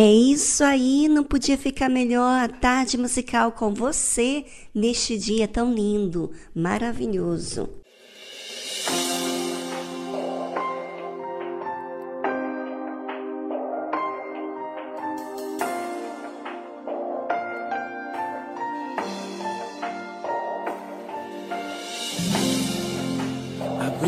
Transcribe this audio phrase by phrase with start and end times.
[0.00, 5.74] É isso aí, não podia ficar melhor a tarde musical com você neste dia tão
[5.74, 7.68] lindo, maravilhoso.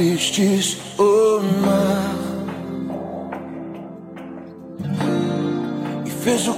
[0.00, 0.78] abristes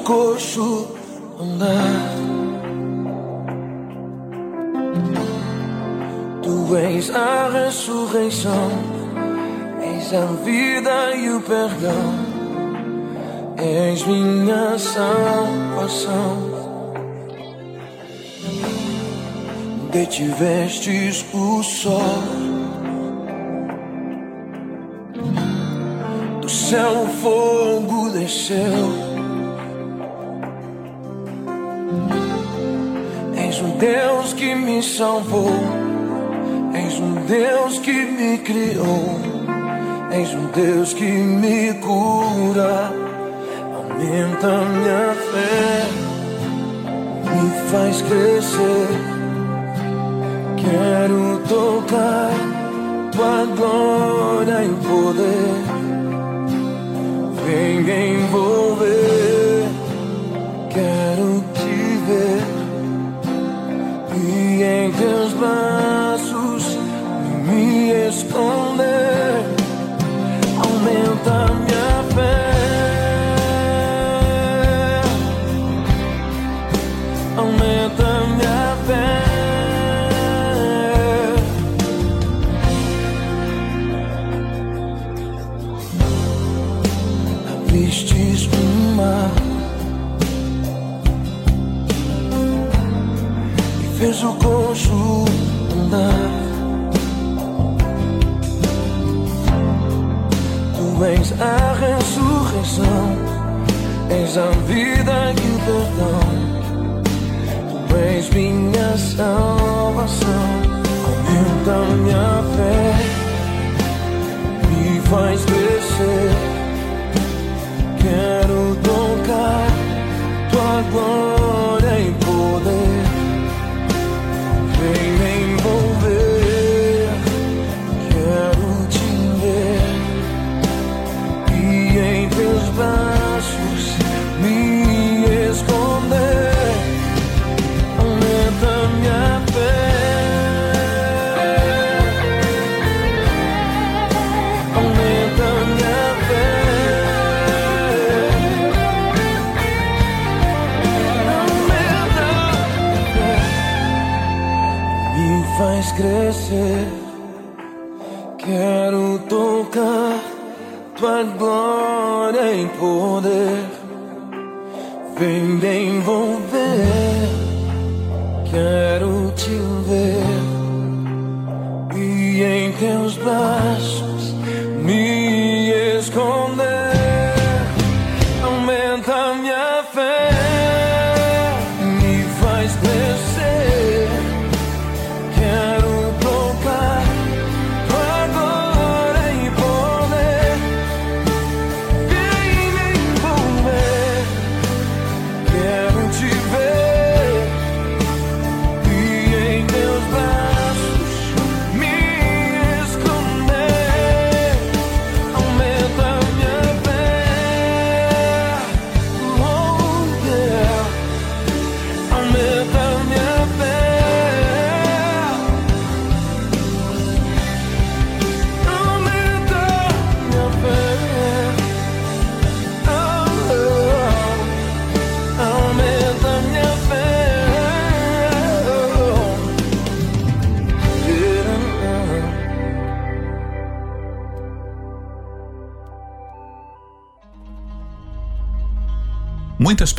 [0.05, 0.89] coxo
[1.41, 2.13] andar.
[6.43, 8.71] Tu és a ressurreição,
[9.81, 12.15] és a vida e o perdão,
[13.57, 16.53] és minha salvação.
[19.91, 22.53] Detivestes o sol
[26.73, 29.12] céu o fogo desceu.
[34.83, 35.53] Me salvou.
[36.75, 39.21] És um Deus que me criou.
[40.11, 42.93] És um Deus que me cura.
[43.77, 45.85] Aumenta minha fé,
[47.31, 48.89] me faz crescer.
[50.57, 52.31] Quero tocar
[53.13, 55.72] tua glória e poder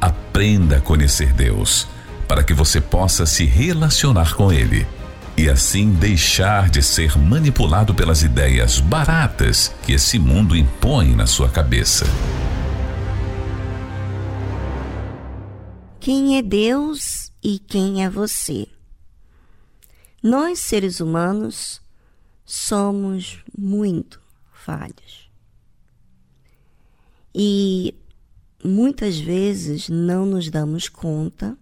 [0.00, 1.86] Aprenda a conhecer Deus,
[2.28, 4.86] para que você possa se relacionar com Ele
[5.36, 11.48] e assim deixar de ser manipulado pelas ideias baratas que esse mundo impõe na sua
[11.48, 12.06] cabeça.
[16.00, 18.66] Quem é Deus e quem é você?
[20.22, 21.80] Nós, seres humanos,
[22.44, 24.20] somos muito
[24.52, 25.28] falhos.
[27.34, 27.94] E
[28.66, 31.56] muitas vezes não nos damos conta.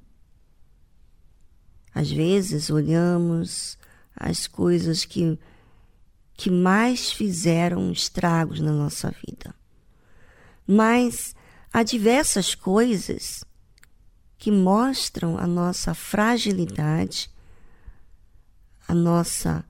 [1.94, 3.78] Às vezes olhamos
[4.16, 5.38] as coisas que,
[6.34, 9.54] que mais fizeram estragos na nossa vida.
[10.66, 11.34] Mas
[11.72, 13.44] há diversas coisas
[14.38, 17.30] que mostram a nossa fragilidade,
[18.86, 19.64] a nossa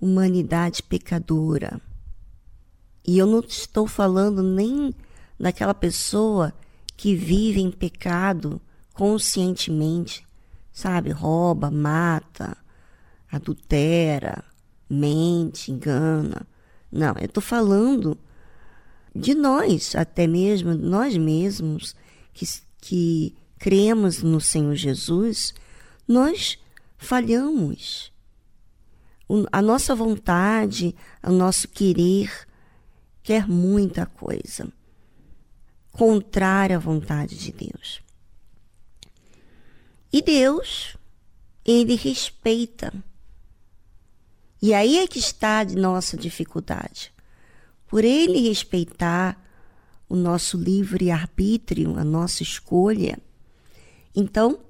[0.00, 1.80] humanidade pecadora.
[3.06, 4.94] E eu não estou falando nem
[5.38, 6.52] daquela pessoa
[6.96, 8.60] que vive em pecado
[8.92, 10.26] conscientemente,
[10.72, 11.10] sabe?
[11.10, 12.56] Rouba, mata,
[13.30, 14.44] adultera,
[14.90, 16.46] mente, engana.
[16.90, 18.18] Não, eu estou falando
[19.14, 21.94] de nós, até mesmo nós mesmos
[22.34, 22.46] que,
[22.80, 25.54] que cremos no Senhor Jesus,
[26.06, 26.58] nós
[26.96, 28.12] falhamos.
[29.52, 32.32] A nossa vontade, o nosso querer,
[33.22, 34.72] quer muita coisa
[35.92, 38.00] contrária à vontade de Deus.
[40.12, 40.96] E Deus,
[41.64, 42.92] ele respeita.
[44.60, 47.12] E aí é que está a nossa dificuldade.
[47.86, 49.42] Por ele respeitar
[50.08, 53.18] o nosso livre arbítrio, a nossa escolha,
[54.14, 54.60] então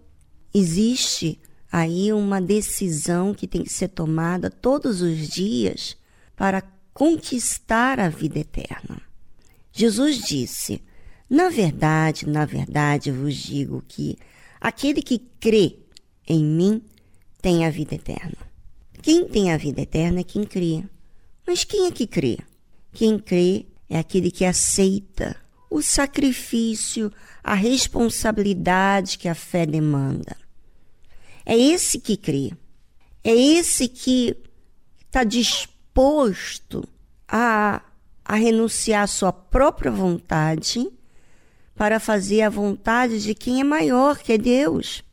[0.52, 5.96] existe aí uma decisão que tem que ser tomada todos os dias
[6.34, 9.00] para conquistar a vida eterna.
[9.72, 10.82] Jesus disse:
[11.28, 14.16] na verdade, na verdade, vos digo que
[14.61, 15.76] aquele que crê
[16.26, 16.82] em mim
[17.42, 18.49] tem a vida eterna.
[19.02, 20.85] Quem tem a vida eterna é quem crê.
[21.47, 22.38] Mas quem é que crê?
[22.92, 25.37] Quem crê é aquele que aceita
[25.70, 27.12] o sacrifício,
[27.44, 30.37] a responsabilidade que a fé demanda.
[31.44, 32.52] É esse que crê.
[33.23, 34.37] É esse que
[35.06, 36.88] está disposto
[37.26, 37.82] a,
[38.25, 40.88] a renunciar à sua própria vontade
[41.78, 45.04] para fazer a vontade de quem é maior, que Deus.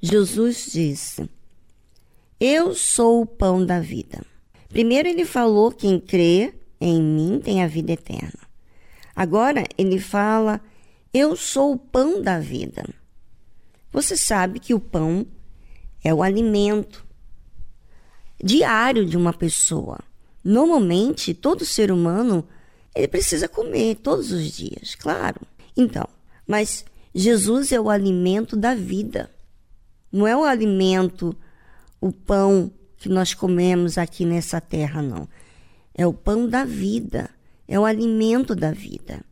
[0.00, 1.28] Jesus disse:
[2.38, 4.24] Eu sou o pão da vida.
[4.68, 8.38] Primeiro ele falou: quem crê em mim tem a vida eterna.
[9.16, 10.60] Agora ele fala:
[11.12, 12.88] Eu sou o pão da vida.
[13.90, 15.26] Você sabe que o pão
[16.04, 17.04] é o alimento
[18.42, 19.98] diário de uma pessoa.
[20.44, 22.46] Normalmente, todo ser humano
[22.94, 25.40] ele precisa comer todos os dias, claro.
[25.76, 26.06] Então,
[26.46, 26.84] mas
[27.14, 29.30] Jesus é o alimento da vida.
[30.12, 31.36] Não é o alimento,
[32.00, 35.28] o pão que nós comemos aqui nessa terra, não.
[35.94, 37.30] É o pão da vida,
[37.66, 39.24] é o alimento da vida.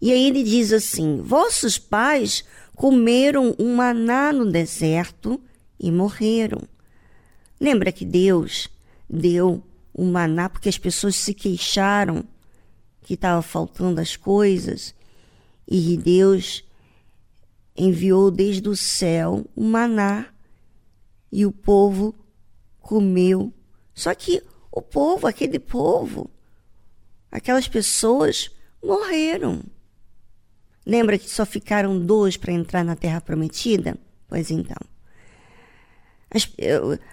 [0.00, 2.44] E aí ele diz assim: Vossos pais
[2.74, 5.40] comeram um maná no deserto
[5.78, 6.62] e morreram.
[7.60, 8.68] Lembra que Deus
[9.08, 9.62] deu
[9.96, 12.22] o maná, porque as pessoas se queixaram
[13.00, 14.94] que estava faltando as coisas,
[15.66, 16.62] e Deus
[17.74, 20.26] enviou desde o céu o maná
[21.32, 22.14] e o povo
[22.78, 23.52] comeu.
[23.94, 26.30] Só que o povo, aquele povo,
[27.32, 28.50] aquelas pessoas
[28.84, 29.62] morreram.
[30.84, 33.96] Lembra que só ficaram dois para entrar na terra prometida?
[34.28, 34.76] Pois então.
[36.30, 36.48] As,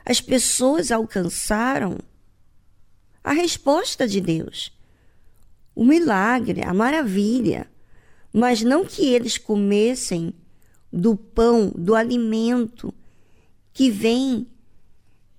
[0.06, 1.98] as pessoas alcançaram
[3.24, 4.72] a resposta de Deus,
[5.74, 7.68] o milagre, a maravilha,
[8.34, 10.34] mas não que eles comessem
[10.92, 12.94] do pão, do alimento
[13.72, 14.46] que vem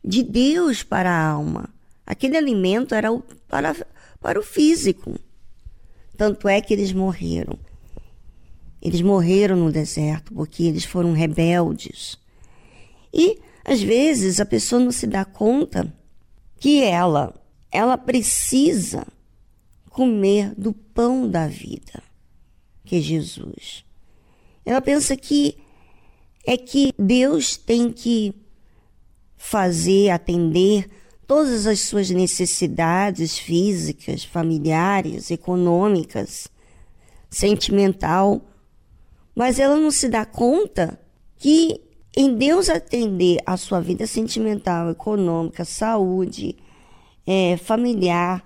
[0.03, 1.69] de Deus para a alma.
[2.07, 3.09] Aquele alimento era
[3.49, 3.75] para,
[4.21, 5.19] para o físico.
[6.17, 7.59] Tanto é que eles morreram.
[8.81, 12.19] Eles morreram no deserto porque eles foram rebeldes.
[13.12, 15.93] E, às vezes, a pessoa não se dá conta
[16.59, 17.35] que ela
[17.75, 19.04] ela precisa
[19.90, 22.00] comer do pão da vida,
[22.85, 23.85] que é Jesus.
[24.64, 25.59] Ela pensa que
[26.47, 28.33] é que Deus tem que
[29.37, 30.88] fazer, atender
[31.26, 36.47] todas as suas necessidades físicas, familiares, econômicas,
[37.28, 38.40] sentimental,
[39.35, 41.00] mas ela não se dá conta
[41.37, 41.81] que
[42.16, 46.57] em Deus atender a sua vida sentimental, econômica, saúde,
[47.26, 48.45] é, familiar,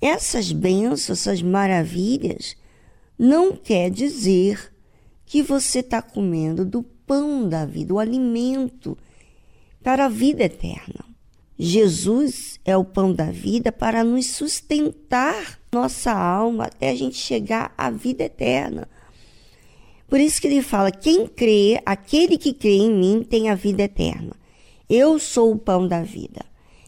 [0.00, 2.56] essas bênçãos, essas maravilhas,
[3.18, 4.72] não quer dizer
[5.24, 8.96] que você está comendo do pão da vida, o alimento
[9.82, 11.04] para a vida eterna.
[11.58, 17.72] Jesus é o pão da vida para nos sustentar nossa alma até a gente chegar
[17.78, 18.88] à vida eterna.
[20.08, 23.82] Por isso que ele fala: quem crê, aquele que crê em mim tem a vida
[23.82, 24.32] eterna.
[24.88, 26.44] Eu sou o pão da vida.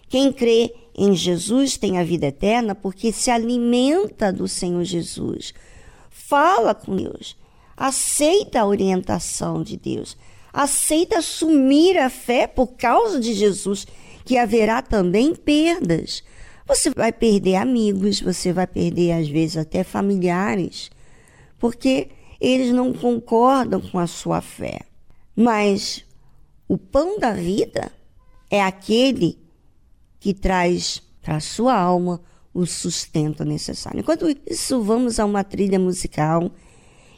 [0.08, 5.54] Quem crê em Jesus tem a vida eterna porque se alimenta do Senhor Jesus.
[6.10, 7.36] Fala com Deus.
[7.76, 10.16] Aceita a orientação de Deus.
[10.52, 13.86] Aceita assumir a fé por causa de Jesus,
[14.24, 16.24] que haverá também perdas.
[16.66, 20.90] Você vai perder amigos, você vai perder, às vezes, até familiares,
[21.58, 22.08] porque
[22.40, 24.80] eles não concordam com a sua fé.
[25.36, 26.04] Mas
[26.66, 27.92] o pão da vida
[28.50, 29.38] é aquele
[30.20, 32.20] que traz para a sua alma
[32.52, 34.00] o sustento necessário.
[34.00, 36.50] Enquanto isso, vamos a uma trilha musical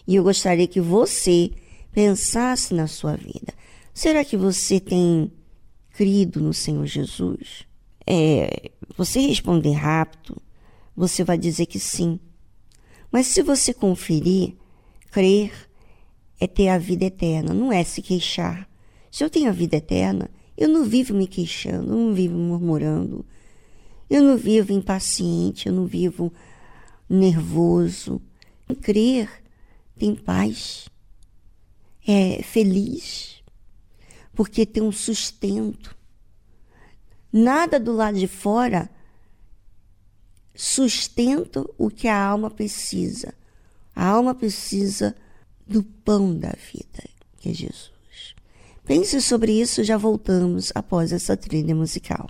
[0.07, 1.50] e eu gostaria que você
[1.92, 3.54] pensasse na sua vida.
[3.95, 5.30] Será que você tem
[5.90, 7.66] crido no Senhor Jesus?
[8.07, 10.40] É, você responder rápido,
[10.97, 12.19] você vai dizer que sim.
[13.11, 14.54] Mas se você conferir,
[15.11, 15.52] crer
[16.40, 18.69] é ter a vida eterna, não é se queixar.
[19.11, 20.30] Se eu tenho a vida eterna,
[20.61, 23.25] eu não vivo me queixando, eu não vivo murmurando,
[24.11, 26.31] eu não vivo impaciente, eu não vivo
[27.09, 28.21] nervoso.
[28.83, 29.43] Crer
[29.99, 30.87] tem paz,
[32.07, 33.43] é feliz,
[34.35, 35.97] porque tem um sustento.
[37.33, 38.90] Nada do lado de fora
[40.55, 43.33] sustenta o que a alma precisa.
[43.97, 45.17] A alma precisa
[45.67, 47.02] do pão da vida,
[47.38, 48.00] que é Jesus.
[48.90, 52.26] Pense sobre isso, já voltamos após essa trilha musical.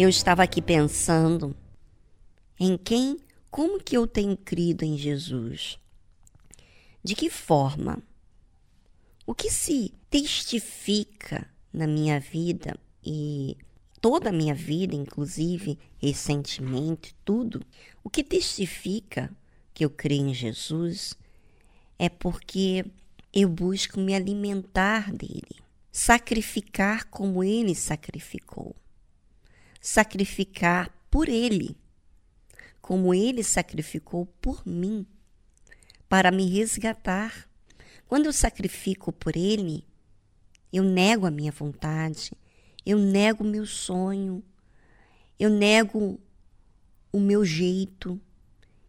[0.00, 1.56] Eu estava aqui pensando
[2.56, 3.18] em quem,
[3.50, 5.76] como que eu tenho crido em Jesus?
[7.02, 8.00] De que forma?
[9.26, 13.56] O que se testifica na minha vida e
[14.00, 17.60] toda a minha vida, inclusive recentemente, tudo,
[18.04, 19.36] o que testifica
[19.74, 21.14] que eu creio em Jesus
[21.98, 22.84] é porque
[23.34, 25.56] eu busco me alimentar dele,
[25.90, 28.76] sacrificar como ele sacrificou,
[29.80, 31.76] sacrificar por ele,
[32.80, 35.06] como ele sacrificou por mim,
[36.08, 37.48] para me resgatar.
[38.06, 39.84] Quando eu sacrifico por ele,
[40.72, 42.32] eu nego a minha vontade,
[42.84, 44.42] eu nego o meu sonho,
[45.38, 46.18] eu nego
[47.12, 48.20] o meu jeito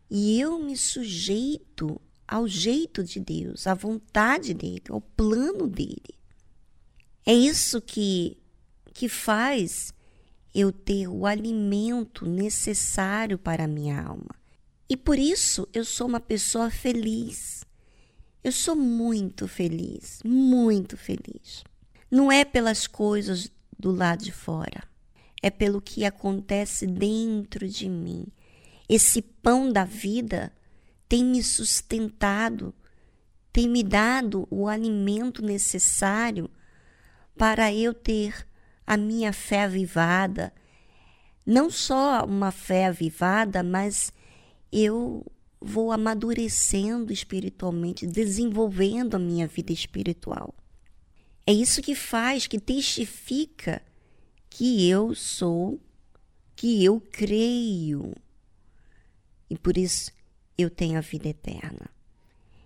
[0.09, 6.17] e eu me sujeito ao jeito de Deus, à vontade dele, ao plano dele.
[7.25, 8.37] É isso que,
[8.93, 9.93] que faz
[10.53, 14.35] eu ter o alimento necessário para a minha alma.
[14.89, 17.63] E por isso eu sou uma pessoa feliz.
[18.43, 21.63] Eu sou muito feliz, muito feliz.
[22.09, 24.83] Não é pelas coisas do lado de fora,
[25.41, 28.25] é pelo que acontece dentro de mim.
[28.87, 30.51] Esse pão da vida
[31.07, 32.73] tem me sustentado,
[33.51, 36.49] tem me dado o alimento necessário
[37.37, 38.47] para eu ter
[38.89, 40.51] a minha fé avivada.
[41.45, 44.11] Não só uma fé avivada, mas
[44.71, 45.23] eu
[45.61, 50.55] vou amadurecendo espiritualmente, desenvolvendo a minha vida espiritual.
[51.45, 53.79] É isso que faz, que testifica
[54.49, 55.79] que eu sou,
[56.55, 58.15] que eu creio.
[59.47, 60.11] E por isso
[60.57, 61.91] eu tenho a vida eterna.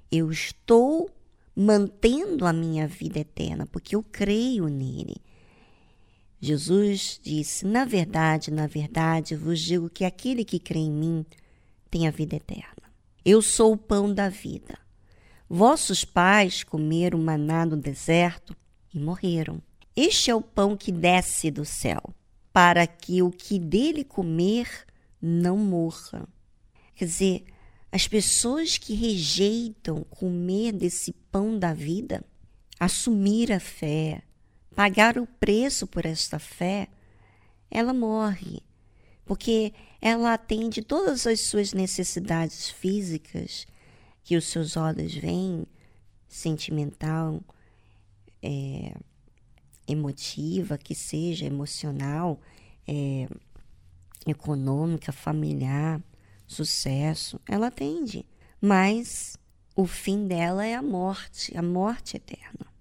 [0.09, 1.09] Eu estou
[1.53, 5.17] mantendo a minha vida eterna, porque eu creio nele.
[6.45, 11.25] Jesus disse: Na verdade, na verdade, vos digo que aquele que crê em mim
[11.89, 12.91] tem a vida eterna.
[13.23, 14.77] Eu sou o pão da vida.
[15.49, 18.53] Vossos pais comeram maná no deserto
[18.93, 19.61] e morreram.
[19.95, 22.13] Este é o pão que desce do céu,
[22.51, 24.67] para que o que dele comer
[25.21, 26.27] não morra.
[26.93, 27.45] Quer dizer,
[27.89, 32.21] as pessoas que rejeitam comer desse pão da vida,
[32.77, 34.23] assumir a fé,
[34.75, 36.87] pagar o preço por esta fé,
[37.69, 38.61] ela morre,
[39.25, 43.65] porque ela atende todas as suas necessidades físicas
[44.23, 45.65] que os seus olhos veem,
[46.27, 47.41] sentimental,
[48.41, 48.95] é,
[49.87, 52.39] emotiva, que seja emocional,
[52.87, 53.27] é,
[54.25, 56.01] econômica, familiar
[56.47, 58.25] sucesso, ela atende.
[58.61, 59.37] Mas
[59.75, 62.72] o fim dela é a morte, a morte eterna.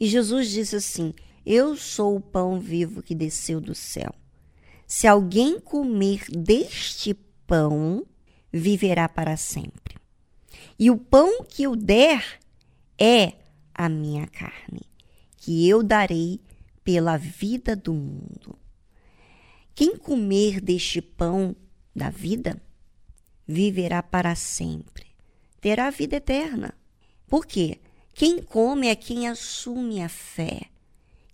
[0.00, 4.14] E Jesus diz assim: Eu sou o pão vivo que desceu do céu.
[4.86, 7.14] Se alguém comer deste
[7.46, 8.06] pão,
[8.52, 9.96] viverá para sempre.
[10.78, 12.40] E o pão que eu der
[12.98, 13.34] é
[13.74, 14.82] a minha carne,
[15.36, 16.40] que eu darei
[16.82, 18.58] pela vida do mundo.
[19.74, 21.54] Quem comer deste pão
[21.94, 22.60] da vida
[23.46, 25.06] viverá para sempre,
[25.60, 26.74] terá vida eterna.
[27.26, 27.78] Por quê?
[28.18, 30.62] Quem come é quem assume a fé,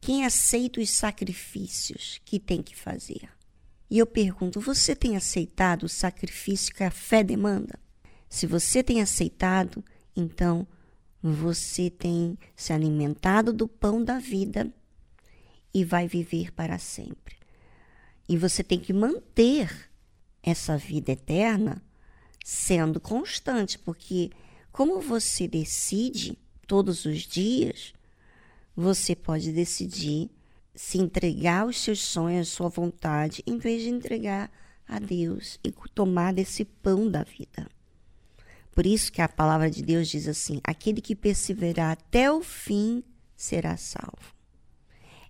[0.02, 3.26] quem aceita os sacrifícios que tem que fazer.
[3.88, 7.78] E eu pergunto: você tem aceitado o sacrifício que a fé demanda?
[8.28, 9.82] Se você tem aceitado,
[10.14, 10.66] então
[11.22, 14.70] você tem se alimentado do pão da vida
[15.72, 17.36] e vai viver para sempre.
[18.28, 19.90] E você tem que manter
[20.42, 21.82] essa vida eterna
[22.44, 24.30] sendo constante, porque
[24.70, 27.92] como você decide todos os dias,
[28.76, 30.30] você pode decidir
[30.74, 34.50] se entregar aos seus sonhos, à sua vontade, em vez de entregar
[34.86, 37.68] a Deus e tomar desse pão da vida.
[38.72, 43.04] Por isso que a palavra de Deus diz assim: aquele que perseverar até o fim
[43.36, 44.34] será salvo.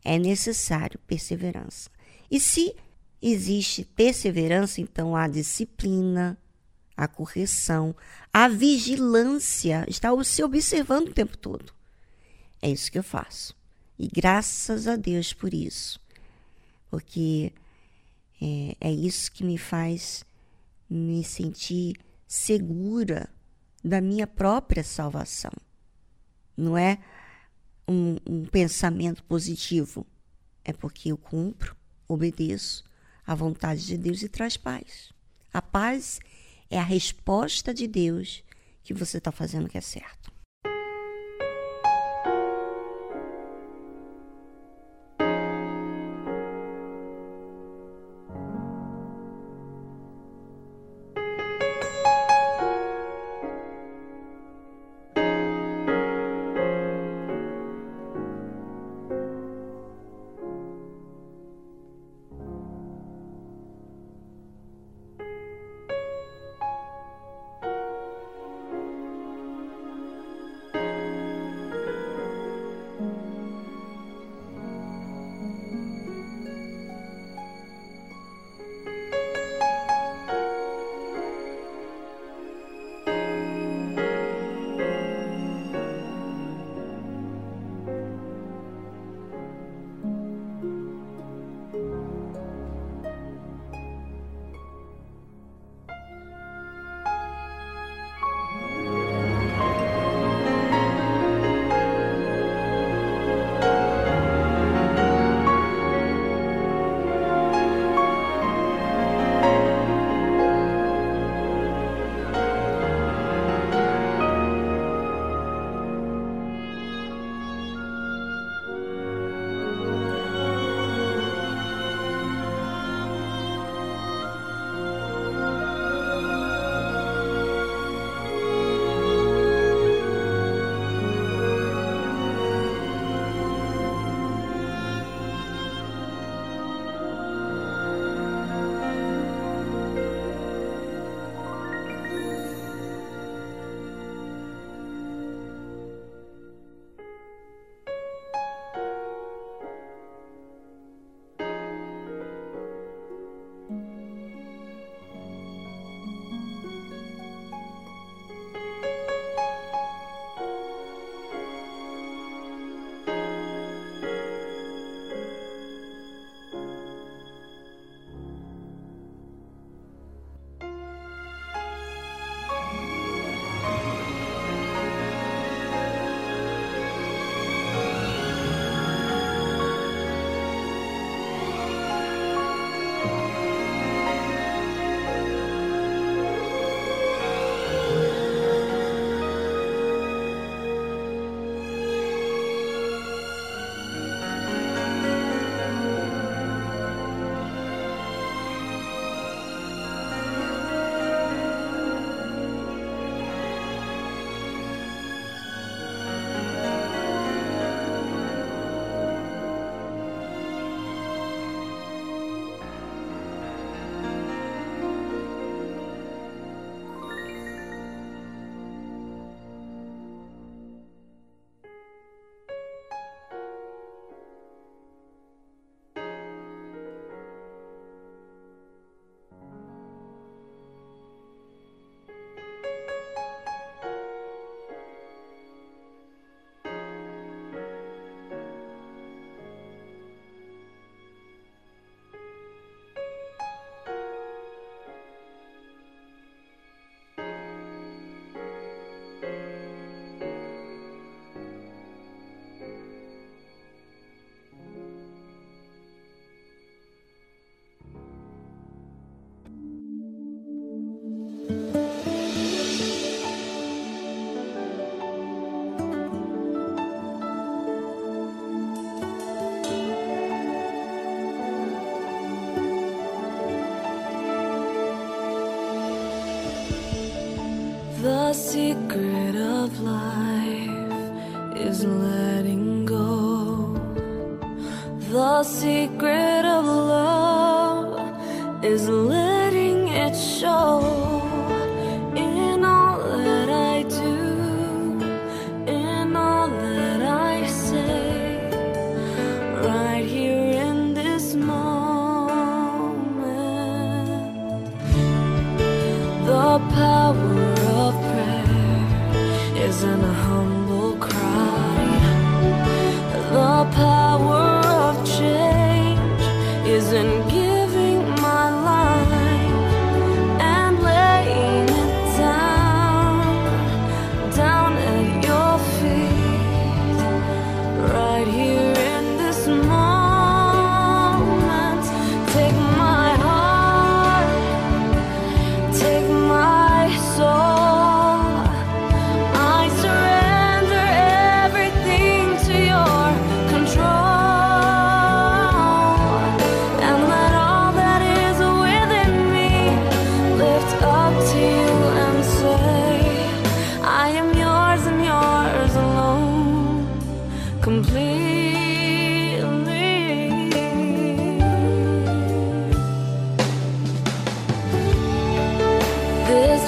[0.02, 1.90] É necessário perseverança.
[2.30, 2.74] E se
[3.20, 6.38] existe perseverança, então há disciplina,
[6.96, 7.94] a correção,
[8.32, 11.72] a vigilância, está se observando o tempo todo.
[12.62, 13.56] É isso que eu faço.
[13.98, 16.00] E graças a Deus por isso.
[16.90, 17.52] Porque
[18.40, 20.24] é, é isso que me faz
[20.88, 23.28] me sentir segura
[23.82, 25.52] da minha própria salvação.
[26.56, 26.98] Não é
[27.86, 30.06] um, um pensamento positivo.
[30.64, 31.76] É porque eu cumpro,
[32.08, 32.84] obedeço
[33.26, 35.12] à vontade de Deus e traz paz.
[35.52, 36.33] A paz é
[36.78, 38.42] a resposta de Deus
[38.82, 40.33] que você está fazendo que é certo.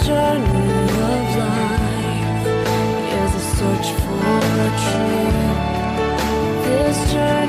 [0.07, 2.47] journey of life
[3.23, 4.21] is a search for
[4.62, 5.61] a truth.
[6.64, 7.45] This journey.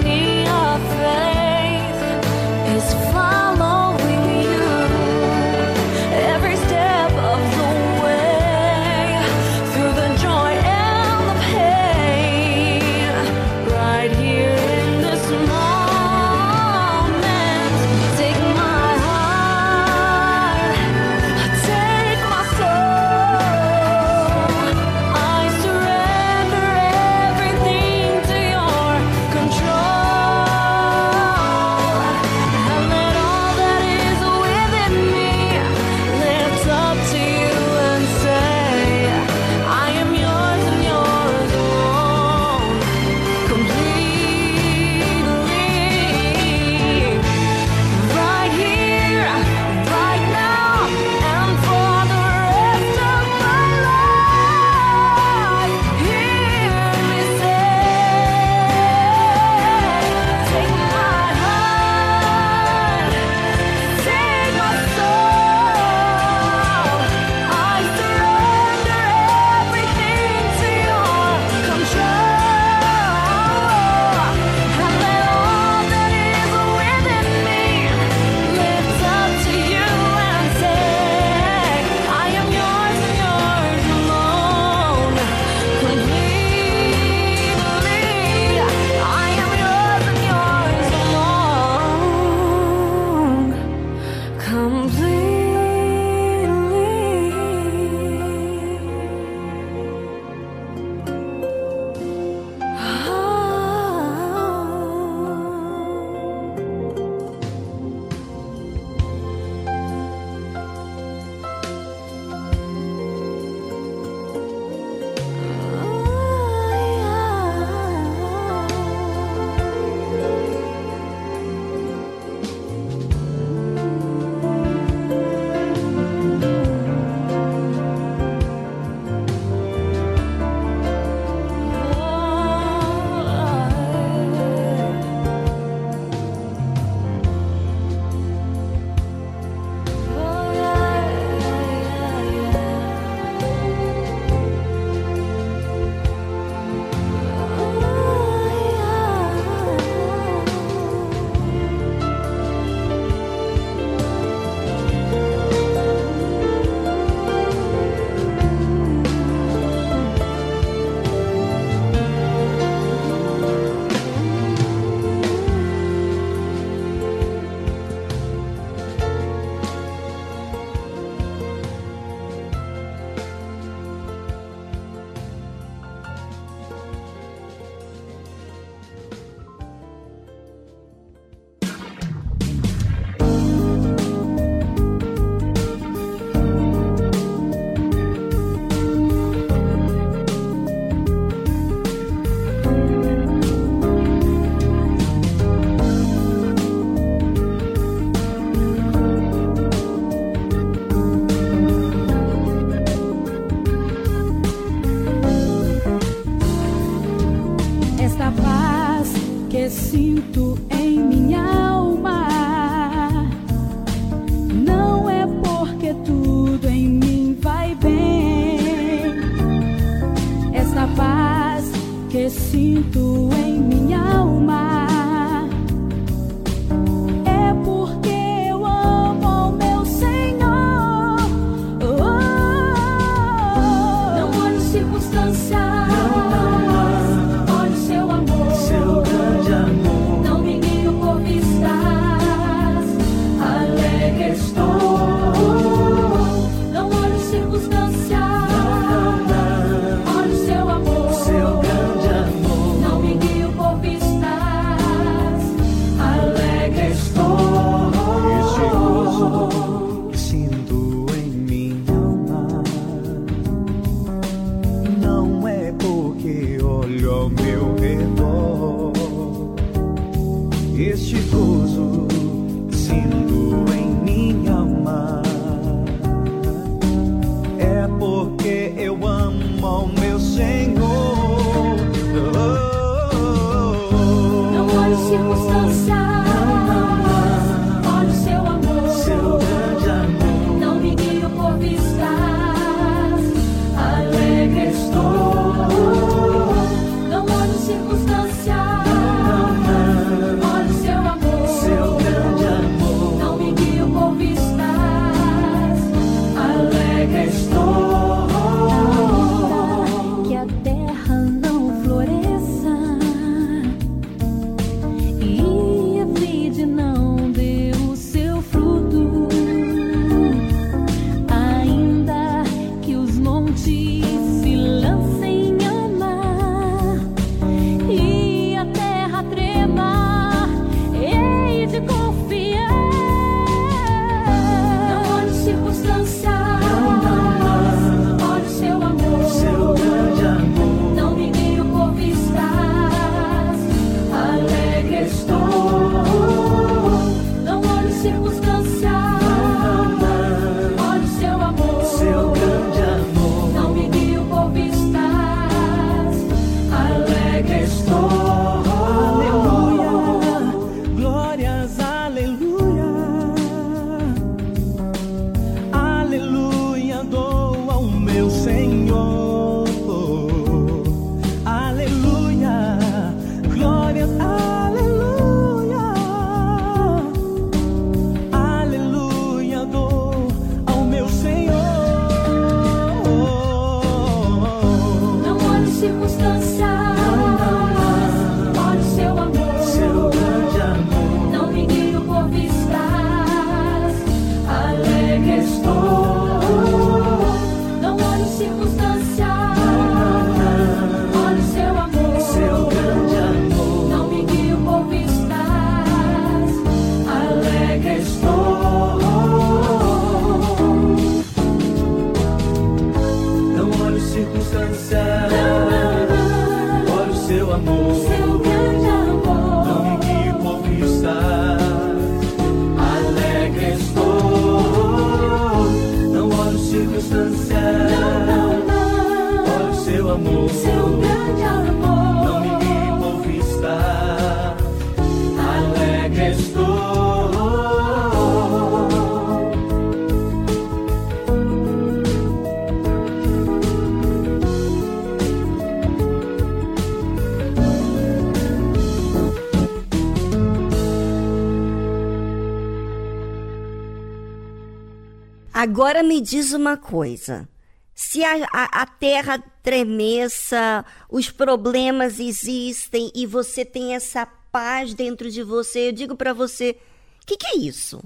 [455.58, 457.49] Agora me diz uma coisa.
[457.95, 465.32] Se a, a- a terra tremeça, os problemas existem e você tem essa paz dentro
[465.32, 466.78] de você, eu digo para você:
[467.24, 467.99] o que, que é isso?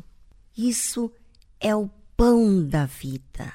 [0.57, 1.11] Isso
[1.59, 3.51] é o pão da vida.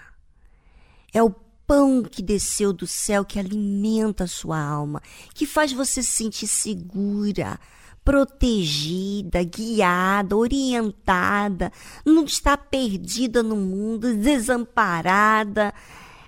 [1.10, 1.30] É o
[1.66, 6.46] pão que desceu do céu, que alimenta a sua alma, que faz você se sentir
[6.46, 7.58] segura,
[8.06, 11.72] protegida, guiada, orientada,
[12.04, 15.74] não está perdida no mundo, desamparada,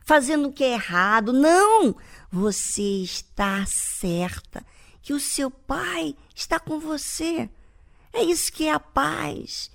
[0.05, 1.33] fazendo o que é errado.
[1.33, 1.95] Não!
[2.33, 4.67] Você está certa
[5.01, 7.49] que o seu pai está com você.
[8.13, 9.71] É isso que é a paz.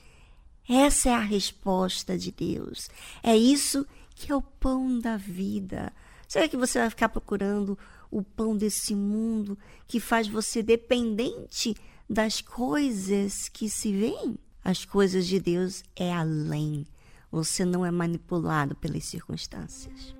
[0.70, 2.90] Essa é a resposta de Deus.
[3.24, 5.94] É isso que é o pão da vida.
[6.28, 7.80] Será que você vai ficar procurando
[8.12, 11.74] o pão desse mundo que faz você dependente
[12.14, 14.38] das coisas que se veem?
[14.64, 16.86] As coisas de Deus é além.
[17.32, 20.16] Você não é manipulado pelas circunstâncias.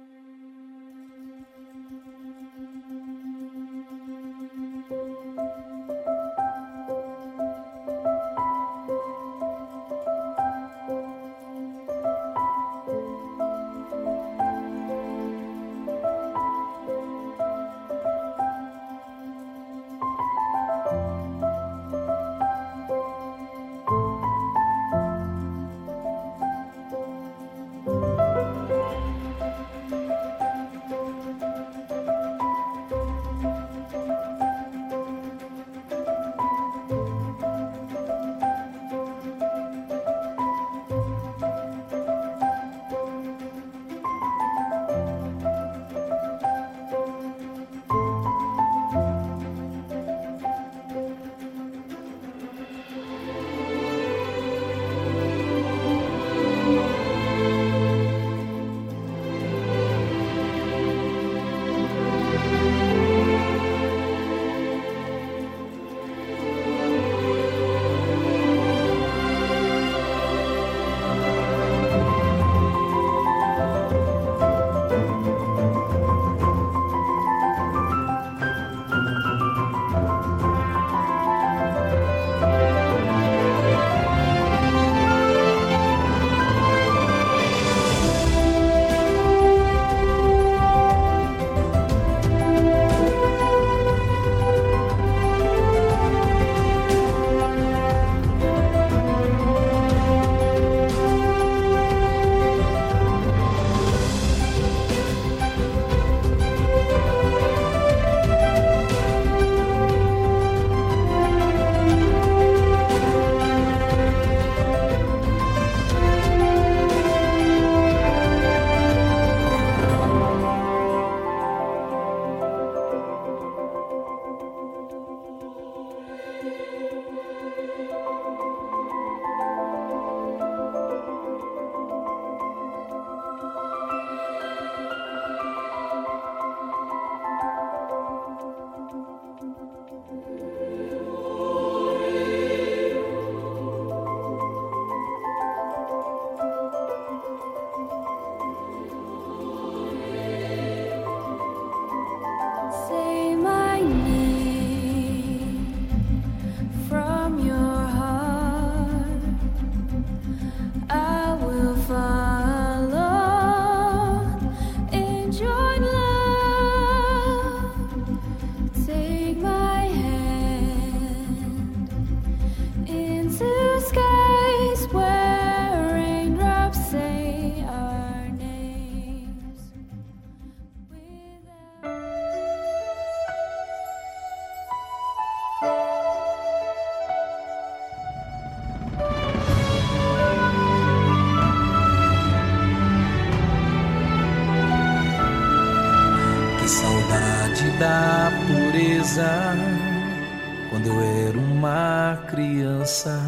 [200.84, 203.22] Quando eu era uma criança.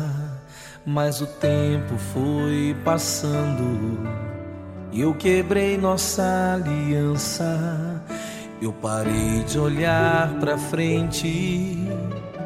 [0.86, 3.99] Mas o tempo foi passando
[4.91, 8.03] e eu quebrei nossa aliança.
[8.62, 11.78] Eu parei de olhar pra frente,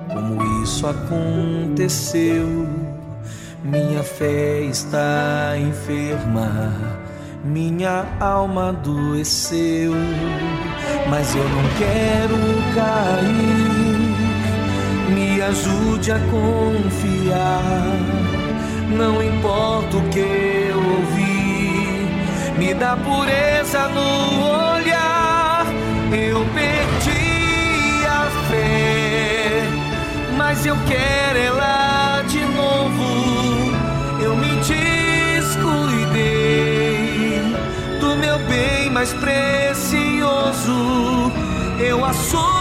[0.08, 2.68] como isso aconteceu.
[3.64, 6.72] Minha fé está enferma,
[7.44, 9.94] minha alma adoeceu,
[11.10, 12.38] mas eu não quero
[12.74, 13.79] cair.
[15.50, 17.64] Ajude a confiar,
[18.96, 22.08] não importa o que eu ouvi,
[22.56, 24.44] me dá pureza no
[24.76, 25.66] olhar.
[26.12, 29.64] Eu perdi a fé,
[30.38, 33.74] mas eu quero ela de novo.
[34.22, 34.56] Eu me
[35.42, 36.22] descuidei
[38.00, 40.72] do meu bem mais precioso.
[41.80, 42.59] Eu assumo,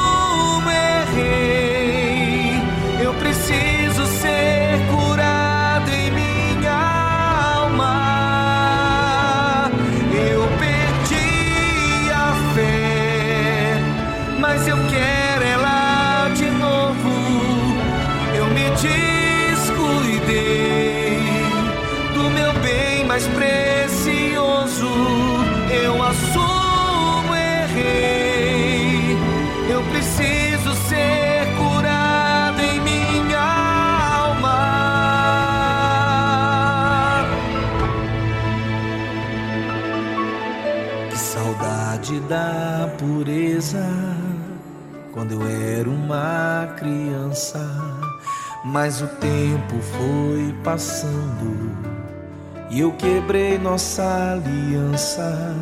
[45.28, 47.58] quando eu era uma criança.
[48.64, 51.76] Mas o tempo foi passando
[52.70, 55.54] e eu quebrei nossa aliança.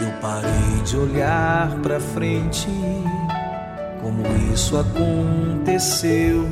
[0.00, 2.68] Eu parei de olhar pra frente,
[4.00, 4.22] como
[4.52, 6.46] isso aconteceu.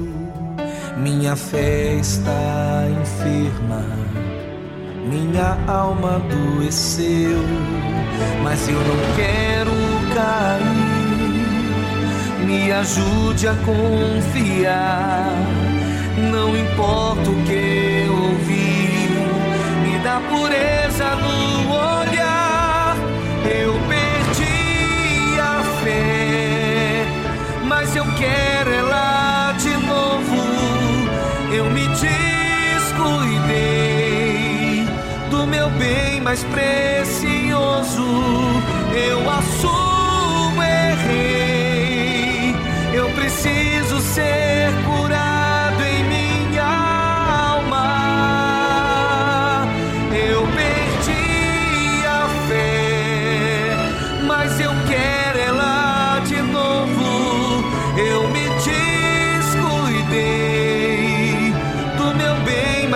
[0.98, 3.84] Minha fé está enferma
[5.08, 7.38] minha alma adoeceu,
[8.42, 9.70] mas eu não quero
[10.12, 10.85] cair.
[12.46, 15.34] Me ajude a confiar,
[16.30, 19.10] não importa o que eu ouvi,
[19.82, 22.96] me dá pureza no olhar.
[23.44, 27.04] Eu perdi a fé,
[27.64, 30.36] mas eu quero ela de novo.
[31.52, 31.88] Eu me
[33.08, 33.66] descuidei
[35.30, 38.06] do meu bem mais precioso.
[38.94, 39.85] Eu assumo,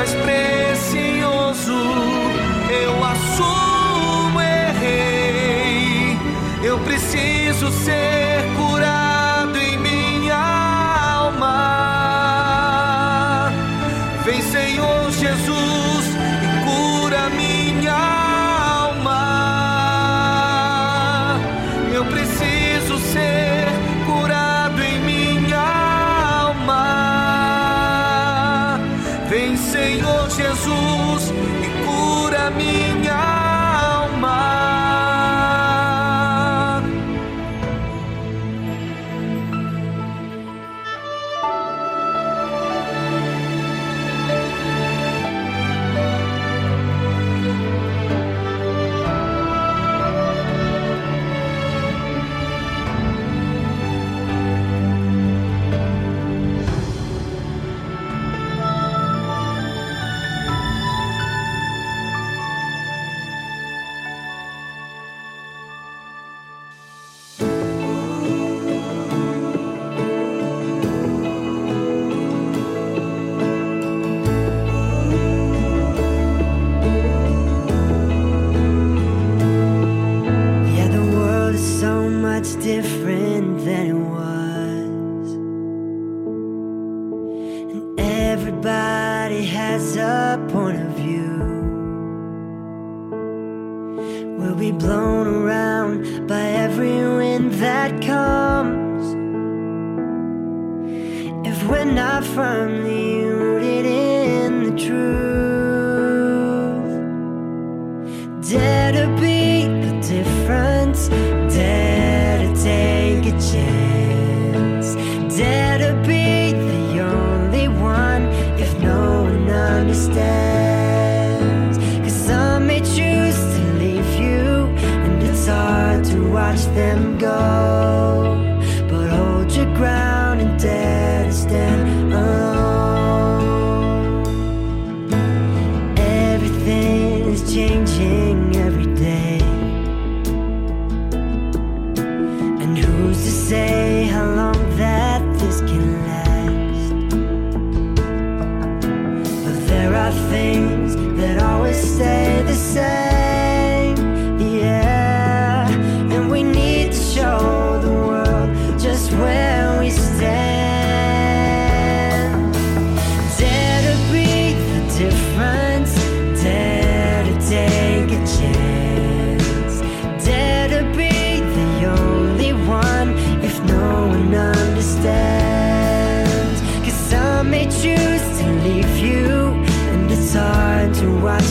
[0.01, 1.74] mais precioso.
[2.70, 6.16] Eu assumo, errei.
[6.62, 9.09] Eu preciso ser curado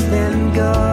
[0.08, 0.89] then go.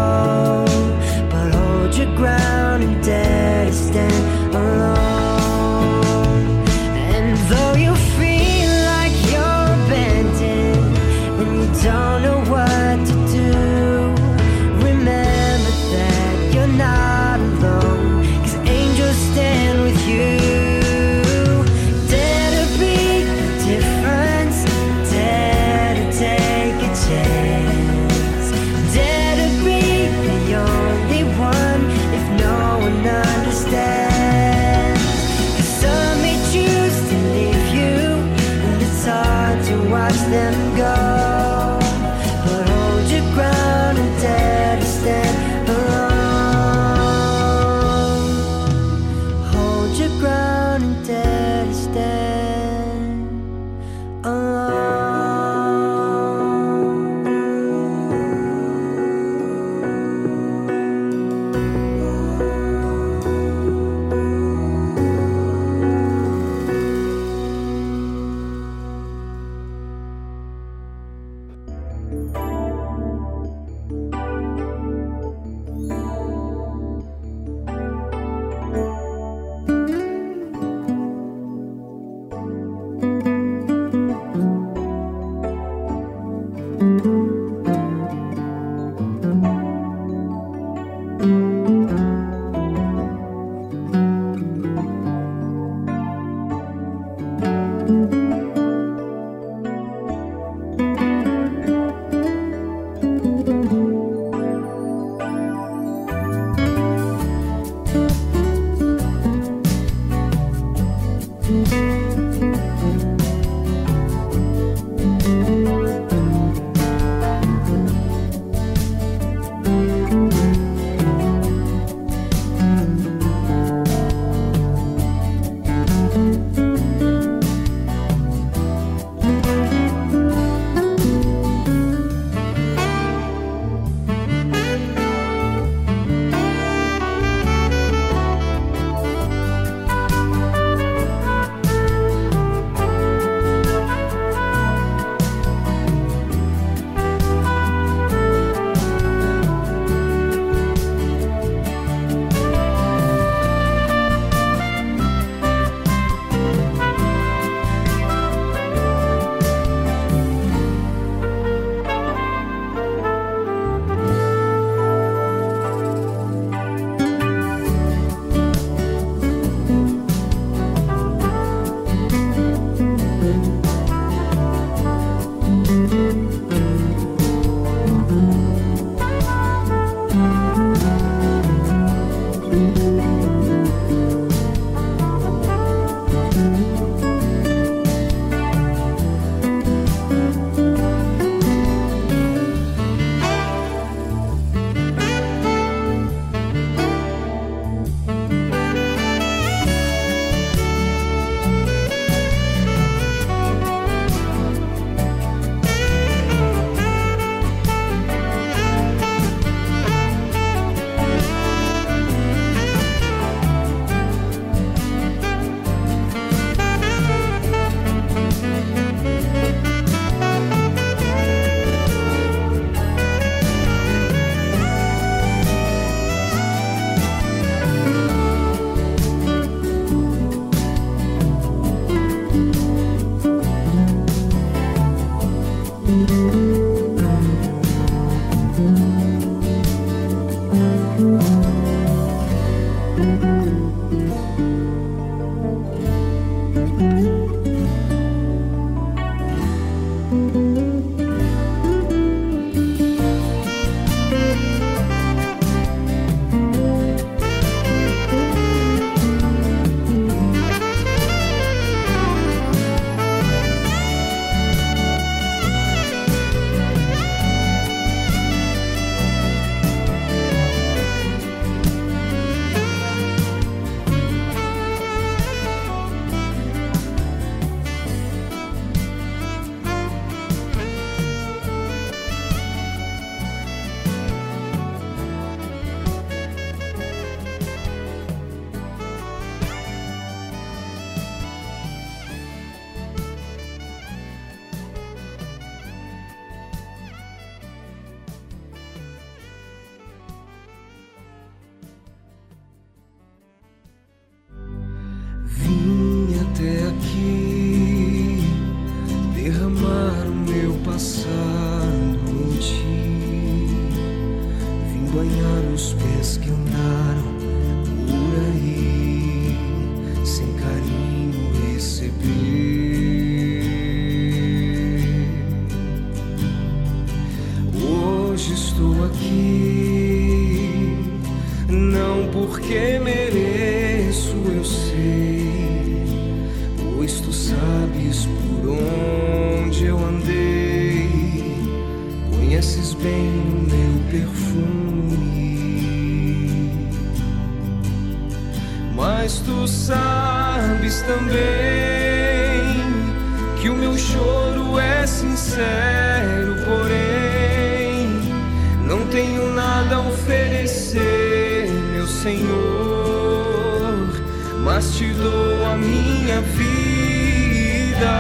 [364.47, 367.95] mas te dou a minha vida.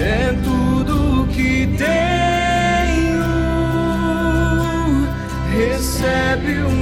[0.00, 3.22] É tudo que tenho.
[5.56, 6.81] Recebe o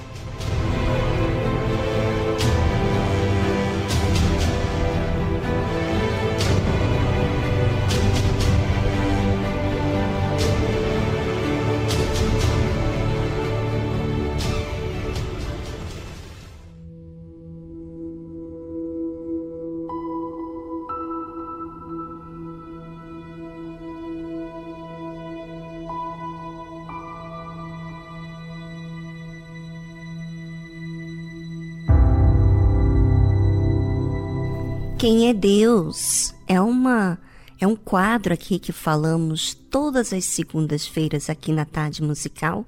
[35.01, 36.31] Quem é Deus?
[36.47, 37.17] É uma
[37.59, 42.63] é um quadro aqui que falamos todas as segundas-feiras aqui na tarde musical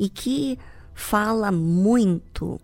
[0.00, 0.58] e que
[0.94, 2.58] fala muito.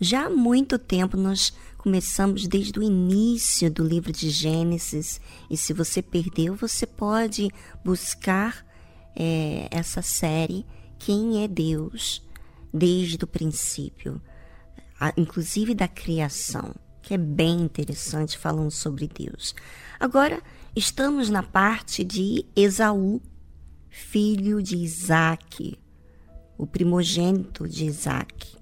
[0.00, 5.20] Já há muito tempo nós começamos desde o início do livro de Gênesis
[5.50, 7.50] e se você perdeu você pode
[7.84, 8.66] buscar
[9.14, 10.64] é, essa série
[10.98, 12.26] Quem é Deus
[12.72, 14.18] desde o princípio,
[15.18, 19.54] inclusive da criação que é bem interessante falando sobre Deus.
[19.98, 20.42] Agora,
[20.74, 23.20] estamos na parte de Esaú,
[23.88, 25.78] filho de Isaac,
[26.56, 28.56] o primogênito de Isaac.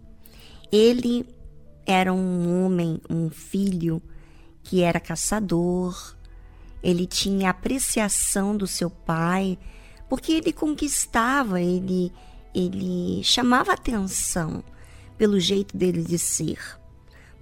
[0.70, 1.26] Ele
[1.86, 4.02] era um homem, um filho
[4.62, 6.14] que era caçador,
[6.82, 9.58] ele tinha apreciação do seu pai,
[10.08, 12.12] porque ele conquistava, ele,
[12.54, 14.62] ele chamava atenção
[15.16, 16.58] pelo jeito dele de ser.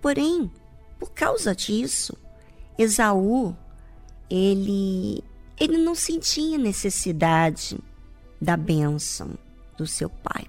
[0.01, 0.51] Porém,
[0.99, 2.17] por causa disso,
[2.79, 3.57] Esaú,
[4.31, 5.23] ele,
[5.59, 7.79] ele não sentia necessidade
[8.41, 9.31] da bênção
[9.77, 10.47] do seu pai.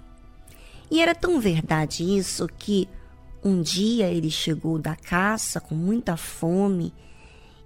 [0.89, 2.87] E era tão verdade isso que
[3.43, 6.93] um dia ele chegou da caça com muita fome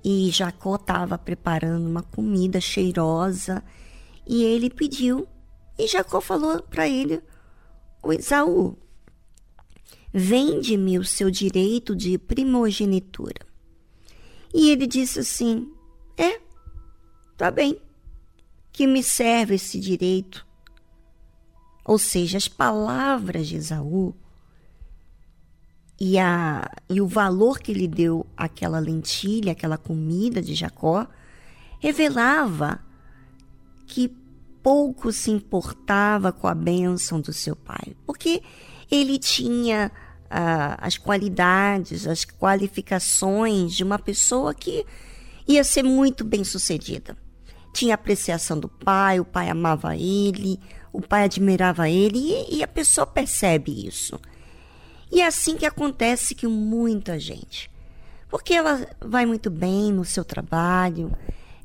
[0.03, 3.63] e Jacó estava preparando uma comida cheirosa
[4.27, 5.27] e ele pediu
[5.77, 7.21] e Jacó falou para ele:
[8.03, 8.77] "O Esaú,
[10.13, 13.45] vende-me o seu direito de primogenitura.
[14.53, 15.71] E ele disse assim:
[16.17, 16.39] É,
[17.37, 17.79] tá bem,
[18.71, 20.45] que me serve esse direito.
[21.83, 24.13] Ou seja, as palavras de Esaú
[25.99, 31.07] e, a, e o valor que ele deu àquela lentilha, àquela comida de Jacó,
[31.79, 32.79] revelava
[33.87, 34.07] que
[34.63, 38.41] pouco se importava com a bênção do seu pai, porque
[38.89, 39.91] ele tinha
[40.31, 44.85] as qualidades, as qualificações de uma pessoa que
[45.47, 47.17] ia ser muito bem sucedida.
[47.73, 50.59] Tinha apreciação do pai, o pai amava ele,
[50.93, 54.19] o pai admirava ele e, e a pessoa percebe isso.
[55.11, 57.69] E é assim que acontece com muita gente.
[58.29, 61.11] Porque ela vai muito bem no seu trabalho,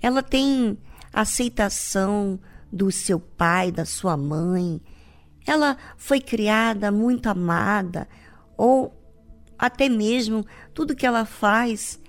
[0.03, 0.77] ela tem
[1.13, 2.41] aceitação
[2.73, 4.81] do seu pai, da sua mãe,
[5.47, 8.09] ela foi criada muito amada,
[8.57, 8.93] ou
[9.59, 10.45] até mesmo
[10.75, 12.01] tudo que ela faz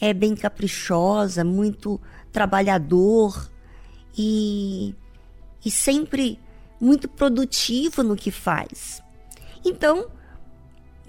[0.00, 2.00] é bem caprichosa, muito
[2.32, 3.50] trabalhador
[4.16, 4.94] e,
[5.64, 6.38] e sempre
[6.80, 9.02] muito produtivo no que faz.
[9.64, 10.10] Então,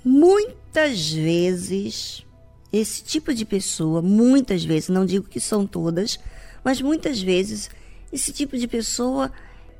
[0.03, 2.25] muitas vezes,
[2.71, 6.19] esse tipo de pessoa, muitas vezes, não digo que são todas,
[6.63, 7.69] mas muitas vezes,
[8.11, 9.31] esse tipo de pessoa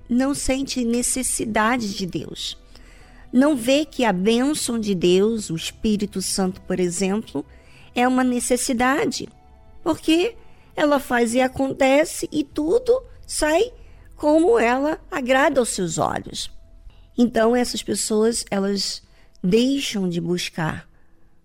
[0.09, 2.57] não sente necessidade de Deus.
[3.38, 7.46] Não vê que a bênção de Deus, o Espírito Santo, por exemplo,
[7.94, 9.30] é uma necessidade.
[9.84, 10.36] Porque
[10.76, 13.72] ela faz e acontece e tudo sai
[14.16, 16.50] como ela agrada aos seus olhos.
[17.16, 19.04] Então essas pessoas, elas
[19.44, 20.90] deixam de buscar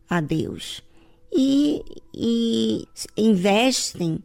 [0.09, 0.83] a Deus
[1.31, 1.85] e,
[2.15, 2.89] e
[3.19, 4.19] investem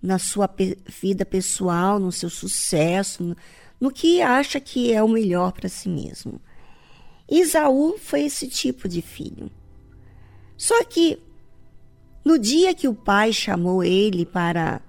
[0.00, 3.36] na sua pe vida pessoal, no seu sucesso, no,
[3.78, 6.40] no que acha que é o melhor para si mesmo.
[7.30, 9.50] Isaú foi esse tipo de filho.
[10.56, 11.18] Só que
[12.24, 14.82] no dia que o pai chamou ele para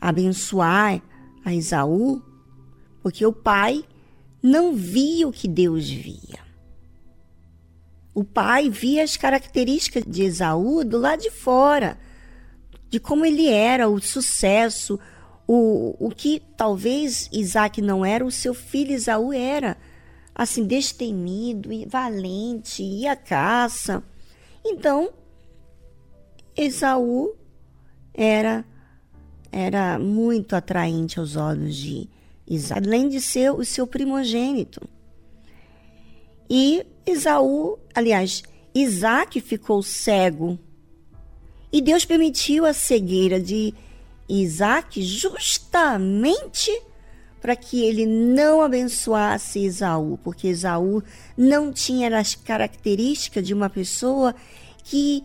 [0.00, 1.02] abençoar
[1.44, 2.22] a Isaú,
[3.02, 3.84] porque o pai
[4.42, 6.40] não via o que Deus via.
[8.14, 11.98] O pai via as características de Esaú do lado de fora,
[12.88, 14.98] de como ele era, o sucesso,
[15.46, 19.76] o, o que talvez Isaac não era, o seu filho Esaú era.
[20.40, 24.02] Assim, destemido e valente, ia à caça.
[24.64, 25.12] Então,
[26.56, 27.34] Esaú
[28.14, 28.64] era,
[29.52, 32.08] era muito atraente aos olhos de
[32.48, 34.80] Isaac, além de ser o seu primogênito.
[36.48, 38.42] E Esaú, aliás,
[38.74, 40.58] Isaac ficou cego.
[41.70, 43.74] E Deus permitiu a cegueira de
[44.26, 46.70] Isaac justamente
[47.40, 51.02] para que ele não abençoasse Esaú, porque Esaú
[51.36, 54.34] não tinha as características de uma pessoa
[54.84, 55.24] que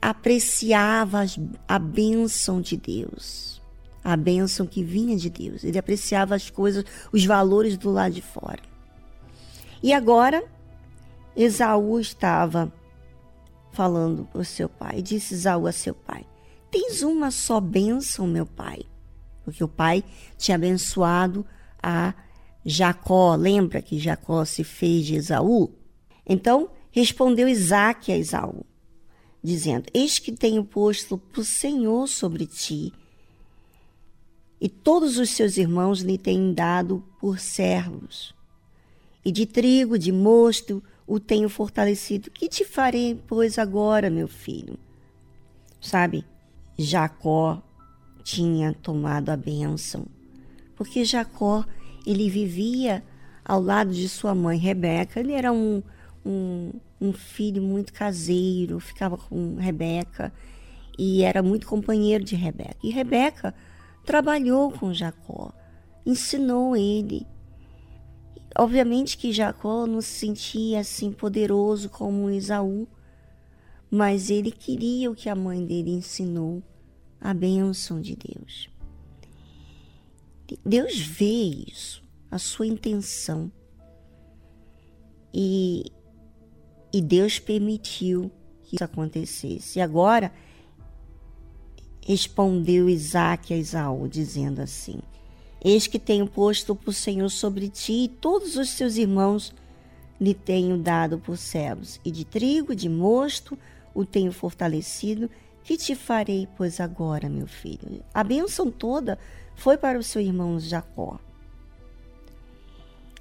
[0.00, 1.24] apreciava
[1.66, 3.60] a bênção de Deus,
[4.02, 5.64] a bênção que vinha de Deus.
[5.64, 8.62] Ele apreciava as coisas, os valores do lado de fora.
[9.82, 10.44] E agora,
[11.34, 12.72] Esaú estava
[13.72, 16.24] falando para seu pai, disse Esaú a seu pai:
[16.70, 18.84] Tens uma só bênção, meu pai.
[19.44, 20.04] Porque o pai
[20.36, 21.46] tinha abençoado
[21.82, 22.14] a
[22.64, 23.34] Jacó.
[23.34, 25.70] Lembra que Jacó se fez de Esaú?
[26.26, 28.64] Então respondeu Isaac a Esaú,
[29.42, 32.92] dizendo: Eis que tenho posto o Senhor sobre ti,
[34.60, 38.34] e todos os seus irmãos lhe têm dado por servos.
[39.24, 42.30] E de trigo, de mosto, o tenho fortalecido.
[42.30, 44.78] Que te farei, pois, agora, meu filho?
[45.80, 46.24] Sabe,
[46.78, 47.62] Jacó
[48.22, 50.06] tinha tomado a bênção,
[50.76, 51.64] porque Jacó,
[52.06, 53.02] ele vivia
[53.44, 55.20] ao lado de sua mãe Rebeca.
[55.20, 55.82] Ele era um,
[56.24, 60.32] um, um filho muito caseiro, ficava com Rebeca
[60.98, 62.76] e era muito companheiro de Rebeca.
[62.82, 63.54] E Rebeca
[64.04, 65.52] trabalhou com Jacó,
[66.06, 67.26] ensinou ele
[68.58, 72.86] Obviamente que Jacó não se sentia assim poderoso como Esaú,
[73.90, 76.62] mas ele queria o que a mãe dele ensinou,
[77.20, 78.70] a bênção de Deus.
[80.64, 83.50] Deus vê isso, a sua intenção.
[85.32, 85.84] E,
[86.92, 88.30] e Deus permitiu
[88.62, 89.78] que isso acontecesse.
[89.78, 90.32] E agora
[92.04, 95.00] respondeu Isaac a Esaú, dizendo assim:
[95.62, 99.54] Eis que tenho posto o Senhor sobre ti, e todos os seus irmãos
[100.20, 103.58] lhe tenho dado por servos, e de trigo, de mosto,
[103.94, 105.30] o tenho fortalecido.
[105.62, 108.02] Que te farei, pois, agora, meu filho?
[108.12, 109.18] A bênção toda
[109.54, 111.18] foi para o seu irmão Jacó.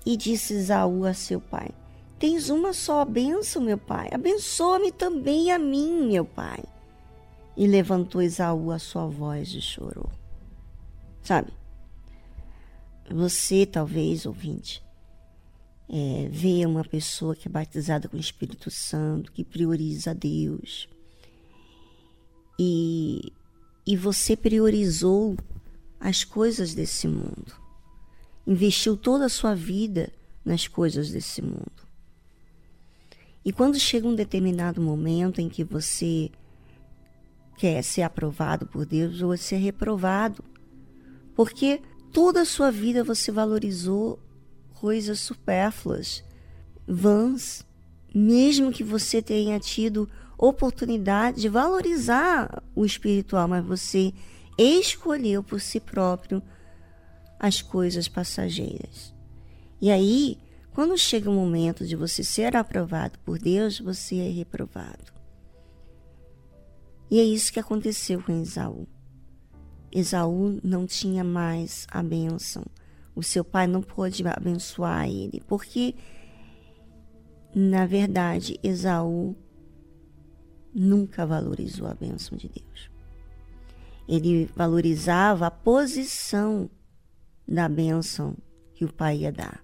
[0.06, 1.70] E disse Esaú a seu pai:
[2.18, 4.10] Tens uma só bênção, meu pai.
[4.12, 6.64] Abençoa-me também a mim, meu pai.
[7.56, 10.10] E levantou Esaú a sua voz e chorou.
[11.22, 11.52] Sabe?
[13.12, 14.84] Você, talvez, ouvinte,
[15.90, 20.88] é, vê uma pessoa que é batizada com o Espírito Santo, que prioriza Deus.
[22.60, 23.32] E,
[23.88, 25.38] e você priorizou
[26.00, 27.54] as coisas desse mundo.
[28.46, 30.12] Investiu toda a sua vida
[30.44, 31.88] nas coisas desse mundo.
[33.46, 36.30] E quando chega um determinado momento em que você
[37.58, 40.44] quer ser aprovado por Deus ou ser reprovado,
[41.34, 41.82] porque
[42.12, 44.20] Toda a sua vida você valorizou
[44.80, 46.24] coisas supérfluas,
[46.88, 47.66] vãs,
[48.14, 50.10] mesmo que você tenha tido
[50.40, 54.14] oportunidade de valorizar o espiritual, mas você
[54.58, 56.42] escolheu por si próprio
[57.38, 59.14] as coisas passageiras.
[59.82, 60.38] E aí,
[60.74, 65.12] quando chega o momento de você ser aprovado por Deus, você é reprovado.
[67.12, 68.88] E é isso que aconteceu com Esaú.
[69.92, 72.64] Esaú não tinha mais a bênção.
[73.16, 75.96] O seu pai não pôde abençoar ele, porque,
[77.54, 79.36] na verdade, Esaú
[80.74, 82.90] nunca valorizou a bênção de Deus.
[84.08, 86.70] Ele valorizava a posição
[87.48, 88.36] da bênção
[88.74, 89.64] que o pai ia dar,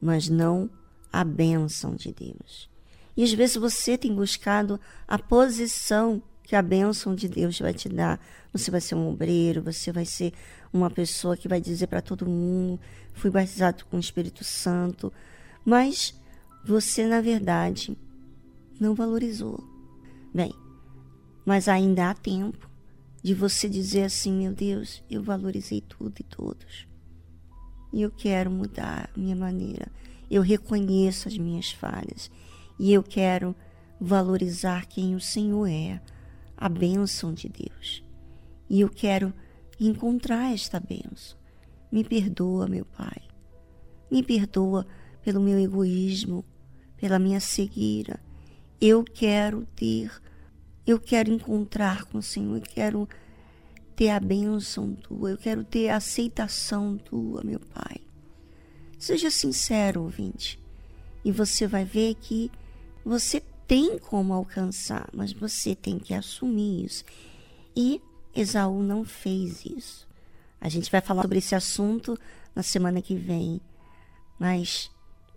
[0.00, 0.70] mas não
[1.12, 2.68] a bênção de Deus.
[3.16, 7.88] E às vezes você tem buscado a posição que a bênção de Deus vai te
[7.88, 8.20] dar.
[8.52, 10.32] Você vai ser um obreiro, você vai ser
[10.72, 12.80] uma pessoa que vai dizer para todo mundo:
[13.12, 15.12] fui batizado com o Espírito Santo.
[15.64, 16.14] Mas
[16.64, 17.96] você, na verdade,
[18.78, 19.73] não valorizou.
[20.34, 20.52] Bem,
[21.46, 22.68] mas ainda há tempo
[23.22, 26.88] de você dizer assim: meu Deus, eu valorizei tudo e todos.
[27.92, 29.86] E eu quero mudar a minha maneira.
[30.28, 32.28] Eu reconheço as minhas falhas.
[32.76, 33.54] E eu quero
[34.00, 36.02] valorizar quem o Senhor é
[36.56, 38.02] a bênção de Deus.
[38.68, 39.32] E eu quero
[39.78, 41.38] encontrar esta bênção.
[41.92, 43.22] Me perdoa, meu Pai.
[44.10, 44.84] Me perdoa
[45.22, 46.44] pelo meu egoísmo,
[46.96, 48.18] pela minha cegueira.
[48.80, 50.10] Eu quero ter,
[50.86, 53.08] eu quero encontrar com o Senhor, eu quero
[53.96, 58.00] ter a bênção tua, eu quero ter a aceitação tua, meu Pai.
[58.98, 60.58] Seja sincero, ouvinte,
[61.24, 62.50] e você vai ver que
[63.04, 67.04] você tem como alcançar, mas você tem que assumir isso.
[67.76, 68.00] E
[68.34, 70.08] Esaú não fez isso.
[70.60, 72.18] A gente vai falar sobre esse assunto
[72.54, 73.60] na semana que vem.
[74.38, 74.90] Mas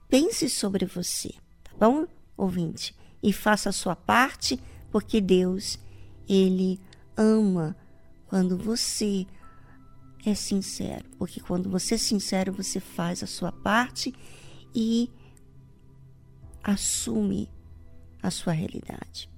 [0.09, 1.33] pense sobre você,
[1.63, 2.95] tá bom, ouvinte?
[3.21, 4.59] E faça a sua parte,
[4.91, 5.79] porque Deus,
[6.27, 6.79] Ele
[7.15, 7.75] ama
[8.27, 9.25] quando você
[10.25, 11.05] é sincero.
[11.17, 14.13] Porque quando você é sincero, você faz a sua parte
[14.75, 15.09] e
[16.63, 17.49] assume
[18.21, 19.29] a sua realidade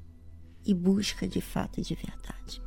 [0.66, 2.62] e busca de fato e de verdade.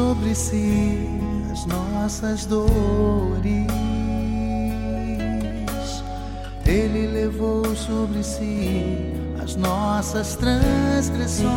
[0.00, 1.06] Sobre si
[1.52, 3.66] as nossas dores.
[6.64, 9.12] Ele levou sobre si
[9.42, 11.50] as nossas transgressões.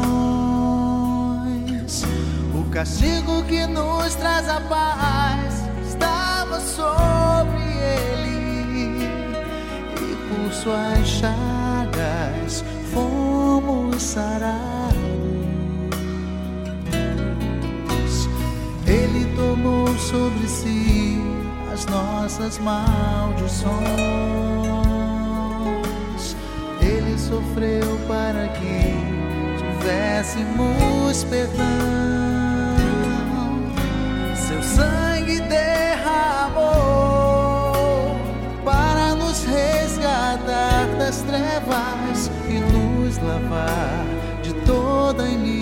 [2.53, 7.64] O castigo que nos traz a paz estava sobre
[8.02, 9.07] ele,
[10.02, 14.73] e por suas chagas fomos sarados.
[19.98, 21.22] Sobre si
[21.72, 23.74] as nossas maldições.
[26.82, 28.94] Ele sofreu para que
[29.57, 31.64] tivéssemos perdão.
[34.36, 36.64] Seu sangue derramou
[38.64, 44.06] para nos resgatar das trevas e nos lavar
[44.41, 45.53] de toda iniquidade.